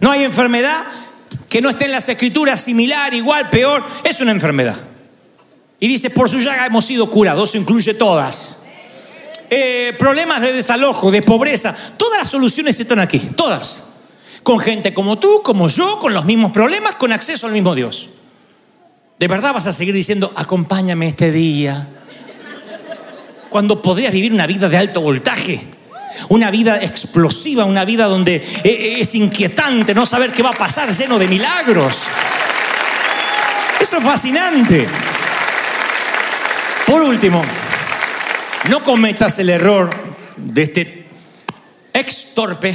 No 0.00 0.10
hay 0.10 0.24
enfermedad 0.24 0.84
que 1.48 1.60
no 1.60 1.70
esté 1.70 1.86
en 1.86 1.92
las 1.92 2.08
escrituras 2.08 2.60
similar, 2.60 3.14
igual, 3.14 3.50
peor. 3.50 3.84
Es 4.04 4.20
una 4.20 4.32
enfermedad. 4.32 4.76
Y 5.80 5.88
dice, 5.88 6.10
por 6.10 6.28
su 6.28 6.40
llaga 6.40 6.66
hemos 6.66 6.84
sido 6.84 7.08
curados, 7.08 7.50
eso 7.50 7.58
incluye 7.58 7.94
todas. 7.94 8.56
Eh, 9.50 9.94
problemas 9.98 10.42
de 10.42 10.52
desalojo, 10.52 11.10
de 11.10 11.22
pobreza, 11.22 11.74
todas 11.96 12.18
las 12.18 12.28
soluciones 12.30 12.78
están 12.78 12.98
aquí, 12.98 13.18
todas. 13.36 13.84
Con 14.42 14.58
gente 14.58 14.92
como 14.92 15.18
tú, 15.18 15.42
como 15.42 15.68
yo, 15.68 15.98
con 15.98 16.12
los 16.12 16.24
mismos 16.24 16.52
problemas, 16.52 16.96
con 16.96 17.12
acceso 17.12 17.46
al 17.46 17.52
mismo 17.52 17.74
Dios. 17.74 18.10
¿De 19.18 19.28
verdad 19.28 19.54
vas 19.54 19.66
a 19.66 19.72
seguir 19.72 19.94
diciendo, 19.94 20.32
acompáñame 20.36 21.08
este 21.08 21.32
día? 21.32 21.88
Cuando 23.48 23.80
podrías 23.82 24.12
vivir 24.12 24.32
una 24.32 24.46
vida 24.46 24.68
de 24.68 24.76
alto 24.76 25.00
voltaje, 25.00 25.60
una 26.28 26.50
vida 26.50 26.82
explosiva, 26.82 27.64
una 27.64 27.84
vida 27.84 28.06
donde 28.06 28.36
eh, 28.36 28.60
eh, 28.64 28.96
es 29.00 29.14
inquietante 29.14 29.94
no 29.94 30.04
saber 30.04 30.32
qué 30.32 30.42
va 30.42 30.50
a 30.50 30.58
pasar 30.58 30.90
lleno 30.92 31.18
de 31.18 31.28
milagros. 31.28 32.02
Eso 33.80 33.98
es 33.98 34.04
fascinante. 34.04 34.88
Por 36.86 37.02
último, 37.02 37.42
no 38.68 38.82
cometas 38.82 39.38
el 39.38 39.50
error 39.50 39.90
de 40.36 40.62
este 40.62 41.06
ex 41.92 42.34
torpe, 42.34 42.74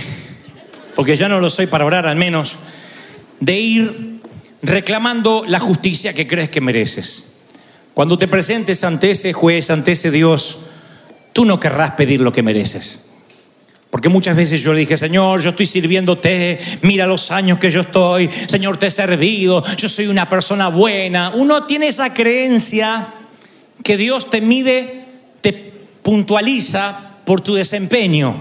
porque 0.95 1.15
ya 1.15 1.27
no 1.27 1.39
lo 1.39 1.49
soy 1.49 1.67
para 1.67 1.85
orar 1.85 2.07
al 2.07 2.15
menos, 2.15 2.57
de 3.39 3.59
ir 3.59 4.21
reclamando 4.61 5.43
la 5.45 5.59
justicia 5.59 6.13
que 6.13 6.27
crees 6.27 6.49
que 6.49 6.61
mereces. 6.61 7.32
Cuando 7.93 8.17
te 8.17 8.27
presentes 8.27 8.83
ante 8.83 9.11
ese 9.11 9.33
juez, 9.33 9.69
ante 9.69 9.91
ese 9.91 10.09
Dios, 10.09 10.57
tú 11.31 11.45
no 11.45 11.59
querrás 11.59 11.91
pedir 11.91 12.21
lo 12.21 12.31
que 12.31 12.41
mereces. 12.41 12.99
Porque 13.91 14.09
muchas 14.09 14.35
veces 14.35 14.61
yo 14.63 14.73
le 14.73 14.79
dije, 14.79 14.97
Señor, 14.97 15.39
yo 15.39 15.51
estoy 15.51 15.67
sirviéndote, 15.67 16.59
mira 16.81 17.05
los 17.05 17.29
años 17.29 17.59
que 17.59 17.69
yo 17.69 17.81
estoy, 17.81 18.27
Señor, 18.47 18.77
te 18.77 18.87
he 18.87 18.91
servido, 18.91 19.63
yo 19.75 19.87
soy 19.87 20.07
una 20.07 20.27
persona 20.27 20.69
buena. 20.69 21.31
Uno 21.35 21.65
tiene 21.65 21.89
esa 21.89 22.11
creencia 22.11 23.09
que 23.83 23.95
Dios 23.95 24.31
te 24.31 24.41
mide, 24.41 25.05
te 25.41 25.53
puntualiza 26.01 27.17
por 27.23 27.41
tu 27.41 27.53
desempeño. 27.53 28.35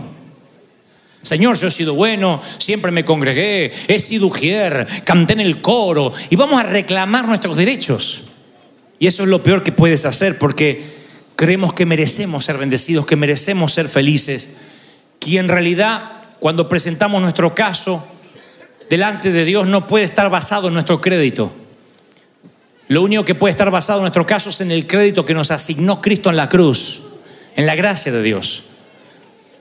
Señor, 1.20 1.58
yo 1.58 1.68
he 1.68 1.70
sido 1.70 1.92
bueno, 1.92 2.40
siempre 2.56 2.90
me 2.90 3.04
congregué, 3.04 3.70
he 3.88 3.98
sido 3.98 4.28
ujier, 4.28 4.86
canté 5.04 5.34
en 5.34 5.40
el 5.40 5.60
coro 5.60 6.14
y 6.30 6.36
vamos 6.36 6.58
a 6.58 6.62
reclamar 6.62 7.28
nuestros 7.28 7.58
derechos. 7.58 8.22
Y 9.02 9.08
eso 9.08 9.24
es 9.24 9.28
lo 9.28 9.42
peor 9.42 9.64
que 9.64 9.72
puedes 9.72 10.04
hacer 10.04 10.38
porque 10.38 10.80
creemos 11.34 11.72
que 11.72 11.84
merecemos 11.84 12.44
ser 12.44 12.56
bendecidos, 12.56 13.04
que 13.04 13.16
merecemos 13.16 13.72
ser 13.72 13.88
felices. 13.88 14.50
Y 15.26 15.38
en 15.38 15.48
realidad, 15.48 16.22
cuando 16.38 16.68
presentamos 16.68 17.20
nuestro 17.20 17.52
caso 17.52 18.06
delante 18.88 19.32
de 19.32 19.44
Dios, 19.44 19.66
no 19.66 19.88
puede 19.88 20.04
estar 20.04 20.30
basado 20.30 20.68
en 20.68 20.74
nuestro 20.74 21.00
crédito. 21.00 21.52
Lo 22.86 23.02
único 23.02 23.24
que 23.24 23.34
puede 23.34 23.50
estar 23.50 23.72
basado 23.72 23.98
en 23.98 24.02
nuestro 24.02 24.24
caso 24.24 24.50
es 24.50 24.60
en 24.60 24.70
el 24.70 24.86
crédito 24.86 25.24
que 25.24 25.34
nos 25.34 25.50
asignó 25.50 26.00
Cristo 26.00 26.30
en 26.30 26.36
la 26.36 26.48
cruz, 26.48 27.02
en 27.56 27.66
la 27.66 27.74
gracia 27.74 28.12
de 28.12 28.22
Dios. 28.22 28.62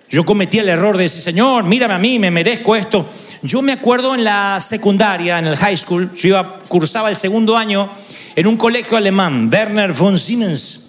Yo 0.07 0.23
cometí 0.23 0.59
el 0.59 0.69
error 0.69 0.97
de 0.97 1.03
decir, 1.05 1.23
Señor, 1.23 1.63
mírame 1.63 1.95
a 1.95 1.97
mí, 1.97 2.19
me 2.19 2.29
merezco 2.29 2.75
esto. 2.75 3.09
Yo 3.41 3.63
me 3.63 3.71
acuerdo 3.71 4.13
en 4.13 4.23
la 4.23 4.59
secundaria, 4.61 5.39
en 5.39 5.47
el 5.47 5.57
high 5.57 5.77
school, 5.77 6.13
yo 6.13 6.27
iba, 6.27 6.59
cursaba 6.67 7.09
el 7.09 7.15
segundo 7.15 7.57
año 7.57 7.89
en 8.35 8.47
un 8.47 8.57
colegio 8.57 8.97
alemán, 8.97 9.49
Werner 9.51 9.93
von 9.93 10.17
Siemens. 10.17 10.85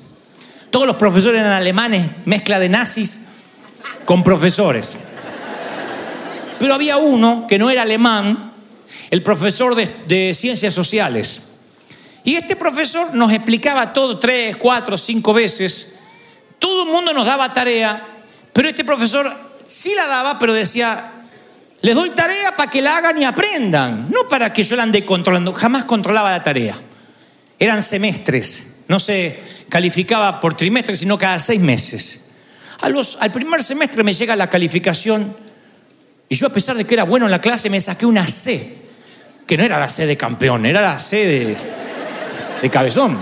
Todos 0.70 0.87
los 0.87 0.96
profesores 0.96 1.40
eran 1.40 1.52
alemanes, 1.52 2.07
mezcla 2.24 2.59
de 2.59 2.68
nazis 2.68 3.22
con 4.05 4.22
profesores. 4.22 4.96
Pero 6.59 6.74
había 6.74 6.96
uno 6.96 7.46
que 7.48 7.59
no 7.59 7.70
era 7.70 7.83
alemán, 7.83 8.52
el 9.11 9.22
profesor 9.22 9.74
de, 9.74 9.90
de 10.07 10.35
ciencias 10.35 10.72
sociales. 10.72 11.42
Y 12.24 12.37
este 12.37 12.57
profesor 12.57 13.14
nos 13.14 13.33
explicaba 13.33 13.92
todo 13.92 14.18
tres, 14.18 14.57
cuatro, 14.57 14.96
cinco 14.96 15.35
veces. 15.35 15.94
Todo 16.59 16.85
el 16.85 16.90
mundo 16.90 17.12
nos 17.12 17.26
daba 17.26 17.52
tarea, 17.52 18.07
pero 18.52 18.68
este 18.68 18.85
profesor 18.85 19.28
sí 19.64 19.92
la 19.94 20.07
daba, 20.07 20.38
pero 20.38 20.52
decía, 20.52 21.11
les 21.81 21.94
doy 21.94 22.11
tarea 22.11 22.55
para 22.57 22.70
que 22.70 22.81
la 22.81 22.96
hagan 22.96 23.18
y 23.18 23.24
aprendan, 23.24 24.09
no 24.11 24.28
para 24.28 24.52
que 24.52 24.62
yo 24.62 24.76
la 24.76 24.85
ande 24.85 25.05
controlando. 25.05 25.52
Jamás 25.52 25.85
controlaba 25.85 26.31
la 26.31 26.42
tarea. 26.42 26.76
Eran 27.62 27.81
semestres, 27.81 28.66
no 28.88 28.98
se 28.98 29.38
calificaba 29.68 30.40
por 30.40 30.57
trimestre, 30.57 30.96
sino 30.96 31.16
cada 31.16 31.38
seis 31.38 31.61
meses. 31.61 32.25
Al 32.81 33.31
primer 33.31 33.62
semestre 33.62 34.03
me 34.03 34.12
llega 34.12 34.35
la 34.35 34.51
calificación 34.51 35.33
y 36.29 36.35
yo 36.35 36.48
a 36.48 36.53
pesar 36.53 36.77
de 36.77 36.85
que 36.85 36.94
era 36.94 37.05
bueno 37.05 37.27
en 37.27 37.31
la 37.31 37.40
clase 37.40 37.70
me 37.70 37.81
saqué 37.81 38.05
una 38.05 38.27
C, 38.27 38.79
que 39.46 39.57
no 39.57 39.62
era 39.62 39.79
la 39.79 39.88
C 39.88 40.07
de 40.07 40.16
campeón, 40.16 40.66
era 40.66 40.83
la 40.83 40.98
C 40.98 41.25
de, 41.25 41.57
de 42.62 42.68
cabezón. 42.70 43.16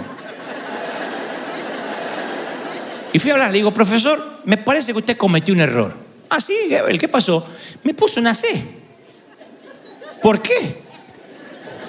Y 3.12 3.18
fui 3.18 3.30
a 3.30 3.34
hablar, 3.34 3.50
le 3.50 3.58
digo, 3.58 3.74
profesor, 3.74 4.40
me 4.46 4.56
parece 4.56 4.92
que 4.92 5.00
usted 5.00 5.18
cometió 5.18 5.52
un 5.52 5.60
error. 5.60 5.94
Ah, 6.30 6.40
sí, 6.40 6.56
¿qué 6.98 7.08
pasó? 7.08 7.46
Me 7.82 7.92
puso 7.92 8.18
una 8.20 8.34
C. 8.34 8.48
¿Por 10.22 10.40
qué? 10.40 10.88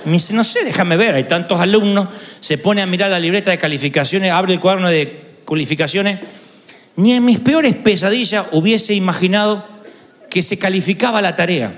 Me 0.06 0.14
dice, 0.14 0.34
no 0.34 0.44
sé, 0.44 0.64
déjame 0.64 0.98
ver, 0.98 1.14
hay 1.14 1.26
tantos 1.26 1.60
alumnos, 1.60 2.08
se 2.40 2.58
pone 2.58 2.82
a 2.82 2.86
mirar 2.86 3.12
la 3.12 3.20
libreta 3.20 3.52
de 3.52 3.58
calificaciones, 3.58 4.32
abre 4.32 4.54
el 4.54 4.60
cuaderno 4.60 4.90
de 4.90 5.22
calificaciones. 5.48 6.20
Ni 6.96 7.14
en 7.14 7.24
mis 7.24 7.40
peores 7.40 7.76
pesadillas 7.76 8.48
hubiese 8.52 8.94
imaginado 8.94 9.66
que 10.30 10.42
se 10.42 10.58
calificaba 10.58 11.22
la 11.22 11.36
tarea. 11.36 11.74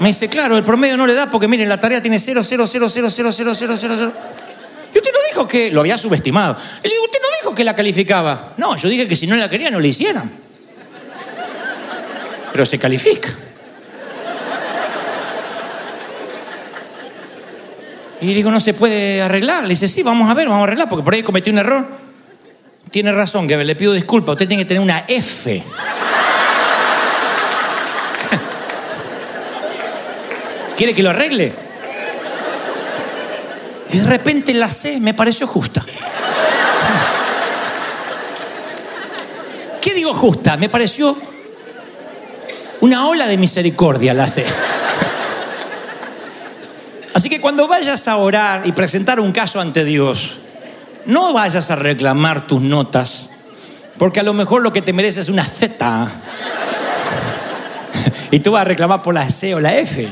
Me 0.00 0.08
dice, 0.08 0.28
claro, 0.28 0.56
el 0.56 0.64
promedio 0.64 0.96
no 0.96 1.06
le 1.06 1.14
da 1.14 1.30
porque 1.30 1.46
miren, 1.46 1.68
la 1.68 1.78
tarea 1.78 2.02
tiene 2.02 2.18
0, 2.18 2.42
0, 2.42 2.66
0, 2.66 2.88
0, 2.88 3.08
0, 3.10 3.30
0, 3.32 3.52
0, 3.54 3.74
0, 3.76 3.94
0. 3.96 4.12
Y 4.94 4.98
usted 4.98 5.10
no 5.12 5.18
dijo 5.30 5.48
que 5.48 5.70
lo 5.70 5.80
había 5.80 5.96
subestimado. 5.98 6.56
Y 6.82 6.88
le 6.88 6.94
digo, 6.94 7.04
usted 7.04 7.18
no 7.22 7.28
dijo 7.40 7.54
que 7.54 7.64
la 7.64 7.74
calificaba. 7.74 8.54
No, 8.56 8.76
yo 8.76 8.88
dije 8.88 9.08
que 9.08 9.16
si 9.16 9.26
no 9.26 9.36
la 9.36 9.48
quería 9.48 9.70
no 9.70 9.80
la 9.80 9.86
hicieran. 9.86 10.43
Pero 12.54 12.64
se 12.64 12.78
califica. 12.78 13.28
Y 18.20 18.32
digo, 18.32 18.52
no 18.52 18.60
se 18.60 18.74
puede 18.74 19.20
arreglar. 19.20 19.64
Le 19.64 19.70
dice, 19.70 19.88
sí, 19.88 20.04
vamos 20.04 20.30
a 20.30 20.34
ver, 20.34 20.46
vamos 20.46 20.60
a 20.60 20.64
arreglar, 20.68 20.88
porque 20.88 21.02
por 21.02 21.14
ahí 21.14 21.24
cometí 21.24 21.50
un 21.50 21.58
error. 21.58 21.84
Tiene 22.92 23.10
razón, 23.10 23.48
que 23.48 23.56
le 23.56 23.74
pido 23.74 23.92
disculpas. 23.92 24.34
Usted 24.34 24.46
tiene 24.46 24.62
que 24.62 24.68
tener 24.68 24.84
una 24.84 25.04
F. 25.08 25.64
¿Quiere 30.76 30.94
que 30.94 31.02
lo 31.02 31.10
arregle? 31.10 31.52
Y 33.90 33.98
de 33.98 34.04
repente 34.04 34.54
la 34.54 34.68
C 34.68 35.00
me 35.00 35.12
pareció 35.12 35.48
justa. 35.48 35.84
¿Qué 39.80 39.92
digo 39.92 40.14
justa? 40.14 40.56
Me 40.56 40.68
pareció 40.68 41.33
una 42.84 43.08
ola 43.08 43.26
de 43.26 43.38
misericordia 43.38 44.12
la 44.12 44.28
C. 44.28 44.44
Así 47.14 47.30
que 47.30 47.40
cuando 47.40 47.66
vayas 47.66 48.06
a 48.08 48.18
orar 48.18 48.66
y 48.66 48.72
presentar 48.72 49.20
un 49.20 49.32
caso 49.32 49.58
ante 49.58 49.86
Dios, 49.86 50.36
no 51.06 51.32
vayas 51.32 51.70
a 51.70 51.76
reclamar 51.76 52.46
tus 52.46 52.60
notas, 52.60 53.30
porque 53.96 54.20
a 54.20 54.22
lo 54.22 54.34
mejor 54.34 54.60
lo 54.60 54.70
que 54.70 54.82
te 54.82 54.92
mereces 54.92 55.24
es 55.24 55.28
una 55.30 55.46
Z. 55.46 56.08
Y 58.30 58.40
tú 58.40 58.52
vas 58.52 58.62
a 58.62 58.64
reclamar 58.64 59.00
por 59.00 59.14
la 59.14 59.30
C 59.30 59.54
o 59.54 59.60
la 59.60 59.78
F. 59.78 60.06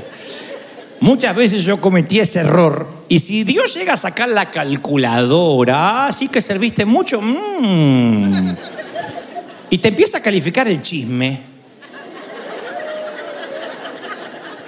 Muchas 1.00 1.36
veces 1.36 1.64
yo 1.64 1.78
cometí 1.78 2.20
ese 2.20 2.40
error. 2.40 2.88
Y 3.08 3.18
si 3.18 3.44
Dios 3.44 3.74
llega 3.74 3.94
a 3.94 3.96
sacar 3.98 4.30
la 4.30 4.50
calculadora, 4.50 6.06
así 6.06 6.28
que 6.28 6.40
serviste 6.40 6.86
mucho, 6.86 7.20
mm, 7.20 8.54
y 9.68 9.78
te 9.78 9.88
empieza 9.88 10.18
a 10.18 10.22
calificar 10.22 10.68
el 10.68 10.80
chisme. 10.80 11.51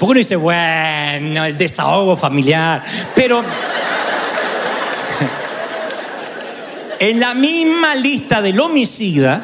Porque 0.05 0.11
uno 0.11 0.19
dice, 0.19 0.37
bueno, 0.37 1.47
el 1.47 1.57
desahogo 1.57 2.15
familiar. 2.15 2.85
Pero 3.15 3.43
en 6.99 7.19
la 7.19 7.33
misma 7.33 7.95
lista 7.95 8.43
del 8.43 8.61
homicida, 8.61 9.43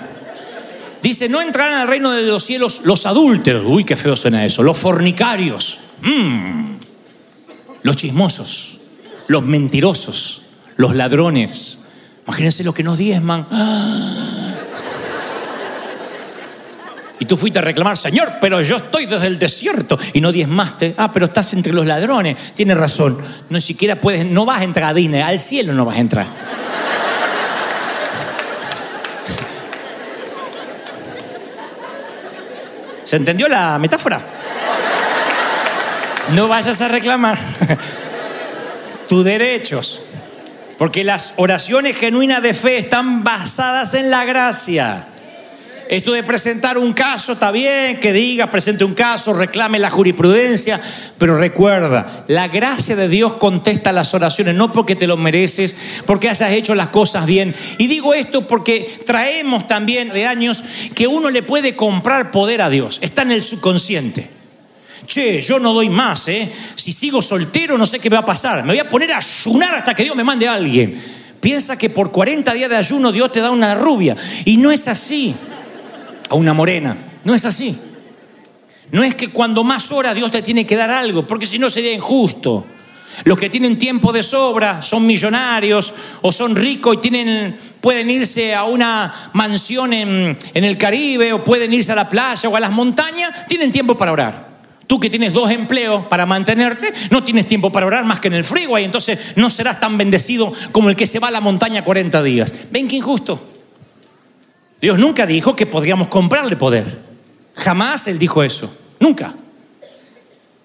dice, 1.01 1.31
no 1.31 1.41
entrarán 1.41 1.81
al 1.81 1.89
reino 1.89 2.11
de 2.11 2.25
los 2.25 2.45
cielos 2.45 2.83
los 2.85 3.07
adúlteros. 3.07 3.65
Uy, 3.67 3.85
qué 3.85 3.97
feo 3.97 4.17
suena 4.17 4.45
eso. 4.45 4.63
Los 4.63 4.77
fornicarios. 4.77 5.79
Mm. 6.03 6.75
Los 7.81 7.97
chismosos. 7.97 8.81
Los 9.29 9.43
mentirosos. 9.43 10.43
Los 10.77 10.95
ladrones. 10.95 11.79
Imagínense 12.27 12.65
los 12.65 12.75
que 12.75 12.83
nos 12.83 12.99
diezman. 12.99 13.47
Y 13.51 14.50
tú 17.31 17.37
fuiste 17.37 17.61
a 17.61 17.63
reclamar, 17.63 17.97
Señor, 17.97 18.33
pero 18.41 18.61
yo 18.61 18.79
estoy 18.79 19.07
desde 19.07 19.29
el 19.29 19.39
desierto 19.39 19.97
y 20.13 20.21
no 20.21 20.33
diezmaste. 20.33 20.95
Ah, 20.97 21.13
pero 21.13 21.27
estás 21.27 21.53
entre 21.53 21.73
los 21.73 21.87
ladrones. 21.87 22.37
Tienes 22.57 22.77
razón. 22.77 23.19
No 23.49 23.61
siquiera 23.61 23.95
puedes, 23.95 24.27
no 24.27 24.45
vas 24.45 24.63
a 24.63 24.65
entrar 24.65 24.91
a 24.91 24.95
Disney, 24.95 25.21
al 25.21 25.39
cielo 25.39 25.73
no 25.73 25.85
vas 25.85 25.97
a 25.97 26.01
entrar. 26.01 26.27
¿Se 33.05 33.15
entendió 33.15 33.47
la 33.47 33.79
metáfora? 33.79 34.21
No 36.35 36.49
vayas 36.49 36.81
a 36.81 36.89
reclamar 36.89 37.39
tus 39.09 39.25
derechos, 39.25 40.03
porque 40.79 41.05
las 41.05 41.35
oraciones 41.37 41.97
genuinas 41.97 42.43
de 42.43 42.55
fe 42.55 42.79
están 42.79 43.23
basadas 43.23 43.95
en 43.95 44.11
la 44.11 44.25
gracia. 44.25 45.10
Esto 45.91 46.13
de 46.13 46.23
presentar 46.23 46.79
un 46.79 46.93
caso 46.93 47.33
está 47.33 47.51
bien, 47.51 47.99
que 47.99 48.13
diga, 48.13 48.49
presente 48.49 48.85
un 48.85 48.95
caso, 48.95 49.33
reclame 49.33 49.77
la 49.81 49.91
jurisprudencia, 49.91 50.81
pero 51.19 51.37
recuerda, 51.37 52.25
la 52.29 52.47
gracia 52.47 52.95
de 52.95 53.09
Dios 53.09 53.33
contesta 53.33 53.91
las 53.91 54.15
oraciones, 54.15 54.55
no 54.55 54.73
porque 54.73 54.95
te 54.95 55.09
lo 55.09 55.17
mereces, 55.17 55.75
porque 56.07 56.29
hayas 56.29 56.53
hecho 56.53 56.77
las 56.77 56.91
cosas 56.91 57.27
bien. 57.27 57.57
Y 57.79 57.89
digo 57.89 58.15
esto 58.15 58.47
porque 58.47 59.03
traemos 59.05 59.67
también 59.67 60.11
de 60.11 60.27
años 60.27 60.63
que 60.95 61.09
uno 61.09 61.29
le 61.29 61.43
puede 61.43 61.75
comprar 61.75 62.31
poder 62.31 62.63
a 62.63 62.71
Dios, 62.71 62.99
está 63.01 63.23
en 63.23 63.33
el 63.33 63.43
subconsciente. 63.43 64.31
Che, 65.09 65.41
yo 65.41 65.59
no 65.59 65.73
doy 65.73 65.89
más, 65.89 66.29
¿eh? 66.29 66.53
Si 66.77 66.93
sigo 66.93 67.21
soltero 67.21 67.77
no 67.77 67.85
sé 67.85 67.99
qué 67.99 68.09
va 68.09 68.19
a 68.19 68.25
pasar, 68.25 68.63
me 68.63 68.75
voy 68.75 68.79
a 68.79 68.89
poner 68.89 69.13
a 69.13 69.17
ayunar 69.17 69.75
hasta 69.75 69.93
que 69.93 70.05
Dios 70.05 70.15
me 70.15 70.23
mande 70.23 70.47
a 70.47 70.55
alguien. 70.55 71.03
Piensa 71.41 71.77
que 71.77 71.91
por 71.91 72.13
40 72.13 72.53
días 72.55 72.71
de 72.71 72.77
ayuno 72.77 73.11
Dios 73.11 73.33
te 73.33 73.41
da 73.41 73.51
una 73.51 73.75
rubia, 73.75 74.15
y 74.45 74.57
no 74.57 74.71
es 74.71 74.87
así 74.87 75.35
a 76.31 76.35
una 76.35 76.55
morena. 76.55 76.97
No 77.25 77.35
es 77.35 77.45
así. 77.45 77.79
No 78.93 79.05
es 79.05 79.15
que 79.15 79.29
cuando 79.29 79.63
más 79.63 79.93
hora 79.93 80.15
Dios 80.15 80.31
te 80.31 80.43
tiene 80.43 80.65
que 80.65 80.77
dar 80.77 80.91
algo, 80.91 81.27
porque 81.27 81.47
si 81.47 81.59
no 81.59 81.69
sería 81.69 81.93
injusto. 81.93 82.65
Los 83.25 83.39
que 83.39 83.51
tienen 83.51 83.79
tiempo 83.79 84.13
de 84.13 84.23
sobra, 84.23 84.81
son 84.83 85.05
millonarios 85.05 85.93
o 86.23 86.33
son 86.33 86.57
ricos 86.57 86.97
y 86.97 86.99
tienen, 86.99 87.57
pueden 87.81 88.09
irse 88.09 88.55
a 88.55 88.65
una 88.65 89.31
mansión 89.35 89.93
en, 89.93 90.39
en 90.55 90.65
el 90.65 90.79
Caribe 90.79 91.33
o 91.33 91.45
pueden 91.45 91.75
irse 91.75 91.93
a 91.93 91.97
la 91.97 92.09
playa 92.09 92.49
o 92.49 92.57
a 92.57 92.61
las 92.61 92.71
montañas, 92.71 93.47
tienen 93.47 93.73
tiempo 93.73 93.99
para 93.99 94.13
orar. 94.13 94.51
Tú 94.87 94.99
que 94.99 95.11
tienes 95.11 95.33
dos 95.33 95.51
empleos 95.51 96.07
para 96.07 96.25
mantenerte, 96.25 96.93
no 97.11 97.23
tienes 97.23 97.47
tiempo 97.47 97.71
para 97.71 97.87
orar 97.87 98.05
más 98.05 98.21
que 98.21 98.29
en 98.29 98.35
el 98.35 98.45
freeway, 98.45 98.85
entonces 98.85 99.19
no 99.37 99.51
serás 99.51 99.79
tan 99.79 99.99
bendecido 99.99 100.53
como 100.73 100.89
el 100.89 100.97
que 100.97 101.07
se 101.07 101.19
va 101.19 101.29
a 101.29 101.33
la 101.33 101.41
montaña 101.41 101.85
40 101.85 102.23
días. 102.23 102.55
¿Ven 102.71 102.89
qué 102.89 102.97
injusto? 102.97 103.50
Dios 104.81 104.99
nunca 104.99 105.27
dijo 105.27 105.55
que 105.55 105.67
podríamos 105.67 106.09
comprarle 106.09 106.57
poder. 106.57 106.99
Jamás 107.55 108.07
Él 108.07 108.19
dijo 108.19 108.43
eso. 108.43 108.75
Nunca. 108.99 109.35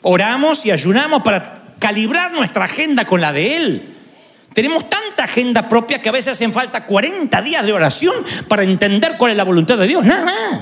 Oramos 0.01 0.65
y 0.65 0.71
ayunamos 0.71 1.21
para 1.23 1.63
calibrar 1.80 2.32
nuestra 2.32 2.65
agenda 2.65 3.06
con 3.06 3.19
la 3.19 3.34
de 3.34 3.58
Él. 3.58 3.95
Tenemos 4.54 4.89
tanta 4.89 5.25
agenda 5.25 5.67
propia 5.67 6.01
que 6.01 6.08
a 6.08 6.13
veces 6.13 6.34
hacen 6.34 6.54
falta 6.54 6.86
40 6.86 7.41
días 7.41 7.65
de 7.65 7.73
oración 7.73 8.15
para 8.47 8.63
entender 8.63 9.15
cuál 9.17 9.32
es 9.32 9.38
la 9.38 9.43
voluntad 9.43 9.78
de 9.78 9.88
Dios. 9.88 10.06
Nada 10.06 10.23
más. 10.23 10.62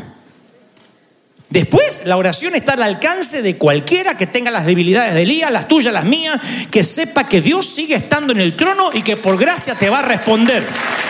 Después, 1.49 2.07
la 2.07 2.17
oración 2.17 2.55
está 2.55 2.73
al 2.73 2.81
alcance 2.81 3.43
de 3.43 3.57
cualquiera 3.57 4.17
que 4.17 4.25
tenga 4.25 4.49
las 4.49 4.65
debilidades 4.65 5.13
de 5.13 5.21
Elías, 5.21 5.51
las 5.51 5.67
tuyas, 5.67 5.93
las 5.93 6.05
mías, 6.05 6.41
que 6.71 6.83
sepa 6.83 7.27
que 7.27 7.41
Dios 7.41 7.67
sigue 7.67 7.93
estando 7.93 8.33
en 8.33 8.39
el 8.39 8.55
trono 8.55 8.89
y 8.91 9.03
que 9.03 9.17
por 9.17 9.37
gracia 9.37 9.75
te 9.75 9.87
va 9.87 9.99
a 9.99 10.01
responder. 10.01 10.65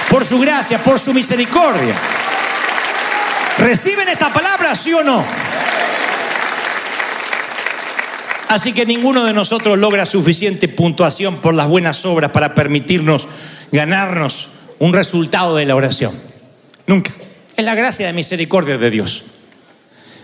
Por 0.10 0.26
su 0.26 0.38
gracia, 0.40 0.84
por 0.84 1.00
su 1.00 1.14
misericordia. 1.14 1.96
¿Reciben 3.64 4.10
esta 4.10 4.34
palabra, 4.34 4.76
sí 4.76 4.92
o 4.92 5.02
no? 5.06 5.24
Así 8.50 8.74
que 8.74 8.86
ninguno 8.86 9.24
de 9.24 9.32
nosotros 9.32 9.80
logra 9.80 10.06
suficiente 10.06 10.68
puntuación 10.68 11.38
por 11.38 11.54
las 11.54 11.70
buenas 11.70 12.06
obras 12.06 12.32
para 12.32 12.54
permitirnos 12.54 13.26
ganarnos 13.72 14.52
un 14.80 14.92
resultado 14.92 15.56
de 15.56 15.66
la 15.66 15.78
oración. 15.78 16.20
Nunca. 16.88 17.12
Es 17.56 17.64
la 17.64 17.74
gracia 17.74 18.06
de 18.06 18.12
misericordia 18.12 18.78
de 18.78 18.92
Dios. 18.92 19.24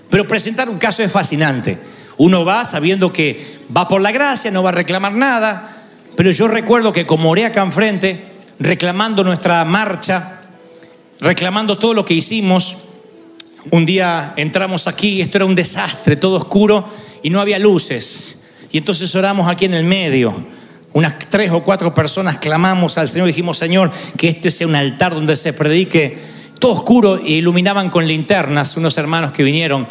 Pero 0.10 0.28
presentar 0.28 0.67
un 0.67 0.78
caso 0.78 1.02
es 1.02 1.10
fascinante. 1.10 1.80
Uno 2.17 2.43
va 2.43 2.65
sabiendo 2.65 3.13
que 3.13 3.62
va 3.75 3.88
por 3.88 4.02
la 4.02 4.12
gracia, 4.12 4.52
no 4.52 4.63
va 4.63 4.71
a 4.71 4.73
reclamar 4.73 5.13
nada, 5.13 5.86
pero 6.17 6.30
yo 6.32 6.49
recuerdo 6.49 6.91
que 6.91 7.08
como 7.08 7.30
oré 7.30 7.45
acá 7.45 7.62
enfrente, 7.62 8.34
reclamando 8.60 9.23
nuestra 9.23 9.63
marcha, 9.63 10.41
reclamando 11.21 11.78
todo 11.78 11.93
lo 11.93 12.04
que 12.04 12.15
hicimos, 12.15 12.75
un 13.72 13.86
día 13.86 14.34
entramos 14.38 14.88
aquí, 14.88 15.22
esto 15.22 15.38
era 15.38 15.45
un 15.45 15.56
desastre, 15.56 16.15
todo 16.15 16.38
oscuro 16.38 16.86
y 17.24 17.30
no 17.30 17.41
había 17.41 17.60
luces. 17.60 18.38
Y 18.72 18.78
entonces 18.78 19.13
oramos 19.15 19.48
aquí 19.48 19.65
en 19.65 19.74
el 19.74 19.84
medio. 19.84 20.34
Unas 20.93 21.19
tres 21.30 21.52
o 21.52 21.63
cuatro 21.63 21.93
personas 21.93 22.38
clamamos 22.38 22.98
al 22.98 23.08
Señor 23.08 23.28
y 23.28 23.32
dijimos, 23.32 23.58
Señor, 23.58 23.91
que 24.17 24.30
este 24.30 24.50
sea 24.50 24.67
un 24.67 24.76
altar 24.76 25.13
donde 25.13 25.36
se 25.36 25.54
predique 25.54 26.17
todo 26.60 26.74
oscuro 26.74 27.17
e 27.17 27.32
iluminaban 27.32 27.89
con 27.89 28.08
linternas 28.08 28.76
unos 28.76 28.98
hermanos 28.98 29.32
que 29.32 29.43
vinieron 29.43 29.88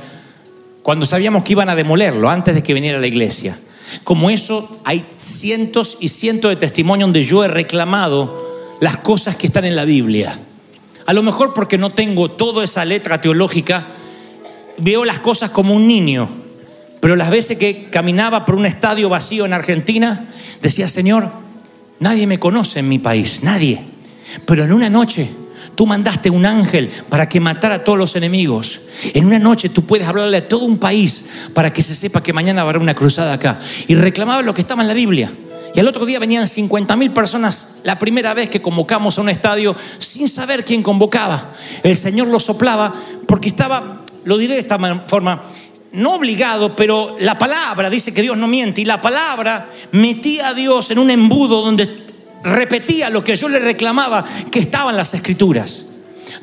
cuando 0.83 1.07
sabíamos 1.07 1.43
que 1.43 1.53
iban 1.53 1.69
a 1.69 1.77
demolerlo 1.77 2.31
antes 2.31 2.55
de 2.55 2.63
que 2.63 2.75
viniera 2.75 2.99
la 2.99 3.07
iglesia. 3.07 3.59
Como 4.05 4.31
eso, 4.31 4.81
hay 4.85 5.07
cientos 5.17 5.97
y 6.01 6.09
cientos 6.09 6.51
de 6.51 6.57
testimonios 6.57 7.09
donde 7.09 7.25
yo 7.25 7.45
he 7.45 7.49
reclamado 7.49 8.77
las 8.81 8.99
cosas 8.99 9.37
que 9.37 9.47
están 9.47 9.65
en 9.65 9.77
la 9.77 9.85
Biblia. 9.85 10.39
A 11.09 11.15
lo 11.15 11.23
mejor 11.23 11.55
porque 11.55 11.79
no 11.79 11.89
tengo 11.89 12.31
toda 12.31 12.63
esa 12.63 12.85
letra 12.85 13.19
teológica, 13.19 13.87
veo 14.77 15.07
las 15.07 15.21
cosas 15.21 15.49
como 15.49 15.73
un 15.73 15.89
niño. 15.89 16.29
Pero 17.01 17.17
las 17.17 17.31
veces 17.31 17.57
que 17.57 17.89
caminaba 17.91 18.45
por 18.45 18.57
un 18.57 18.67
estadio 18.67 19.09
vacío 19.09 19.47
en 19.47 19.55
Argentina, 19.55 20.27
decía, 20.61 20.87
Señor, 20.87 21.31
nadie 21.99 22.27
me 22.27 22.39
conoce 22.39 22.81
en 22.81 22.91
mi 22.91 22.99
país, 22.99 23.41
nadie. 23.43 23.81
Pero 24.45 24.65
en 24.65 24.73
una 24.75 24.91
noche 24.91 25.31
tú 25.75 25.87
mandaste 25.87 26.29
un 26.29 26.45
ángel 26.45 26.91
para 27.09 27.27
que 27.27 27.41
matara 27.41 27.77
a 27.77 27.85
todos 27.85 27.99
los 27.99 28.15
enemigos. 28.15 28.83
En 29.15 29.25
una 29.25 29.39
noche 29.39 29.71
tú 29.71 29.87
puedes 29.87 30.07
hablarle 30.07 30.37
a 30.37 30.47
todo 30.47 30.67
un 30.67 30.77
país 30.77 31.25
para 31.55 31.73
que 31.73 31.81
se 31.81 31.95
sepa 31.95 32.23
que 32.23 32.35
mañana 32.35 32.61
habrá 32.61 32.81
una 32.81 32.95
cruzada 32.95 33.33
acá. 33.33 33.59
Y 33.87 33.95
reclamaba 33.95 34.43
lo 34.43 34.53
que 34.53 34.61
estaba 34.61 34.83
en 34.83 34.89
la 34.89 34.95
Biblia. 34.95 35.33
Y 35.75 35.81
al 35.81 35.89
otro 35.89 36.07
día 36.07 36.19
venían 36.19 36.47
50 36.47 36.97
mil 36.97 37.11
personas 37.13 37.77
la 37.85 37.99
primera 37.99 38.35
vez 38.35 38.49
que 38.49 38.63
convocamos 38.63 39.19
a 39.19 39.21
un 39.21 39.29
estadio 39.29 39.77
sin 39.99 40.29
saber 40.29 40.65
quién 40.65 40.83
convocaba. 40.83 41.53
El 41.83 41.97
Señor 41.97 42.29
lo 42.29 42.41
soplaba 42.41 42.95
porque 43.27 43.49
estaba, 43.49 44.03
lo 44.25 44.39
diré 44.39 44.55
de 44.55 44.61
esta 44.61 44.79
forma, 45.07 45.43
no 45.93 46.15
obligado, 46.15 46.77
pero 46.77 47.17
la 47.21 47.39
palabra 47.39 47.91
dice 47.91 48.13
que 48.13 48.23
Dios 48.23 48.37
no 48.37 48.49
miente 48.49 48.81
y 48.81 48.85
la 48.85 49.01
palabra 49.01 49.69
metía 49.93 50.49
a 50.49 50.55
Dios 50.55 50.91
en 50.91 50.99
un 50.99 51.11
embudo 51.11 51.63
donde 51.63 52.05
repetía 52.43 53.11
lo 53.11 53.25
que 53.25 53.37
yo 53.37 53.49
le 53.49 53.59
reclamaba 53.59 54.25
que 54.51 54.61
estaba 54.61 54.91
en 54.91 54.97
las 54.97 55.15
escrituras. 55.15 55.87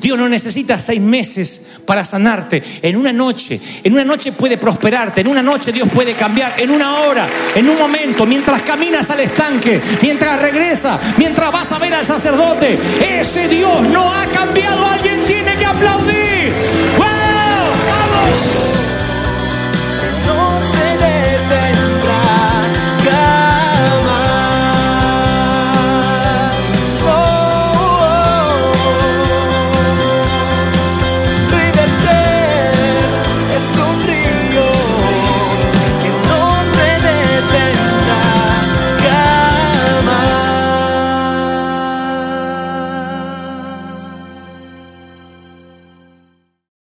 Dios 0.00 0.18
no 0.18 0.28
necesita 0.28 0.78
seis 0.78 1.00
meses 1.00 1.66
para 1.84 2.04
sanarte. 2.04 2.62
En 2.82 2.96
una 2.96 3.12
noche, 3.12 3.60
en 3.82 3.92
una 3.92 4.04
noche 4.04 4.32
puede 4.32 4.58
prosperarte, 4.58 5.20
en 5.20 5.28
una 5.28 5.42
noche 5.42 5.72
Dios 5.72 5.88
puede 5.92 6.14
cambiar, 6.14 6.54
en 6.58 6.70
una 6.70 7.00
hora, 7.00 7.26
en 7.54 7.68
un 7.68 7.78
momento, 7.78 8.26
mientras 8.26 8.62
caminas 8.62 9.10
al 9.10 9.20
estanque, 9.20 9.80
mientras 10.02 10.40
regresa, 10.40 10.98
mientras 11.16 11.52
vas 11.52 11.72
a 11.72 11.78
ver 11.78 11.94
al 11.94 12.04
sacerdote. 12.04 12.78
Ese 13.00 13.48
Dios 13.48 13.82
no 13.82 14.12
ha 14.12 14.26
cambiado, 14.26 14.86
alguien 14.86 15.22
tiene 15.24 15.56
que 15.56 15.66
aplaudir. 15.66 16.85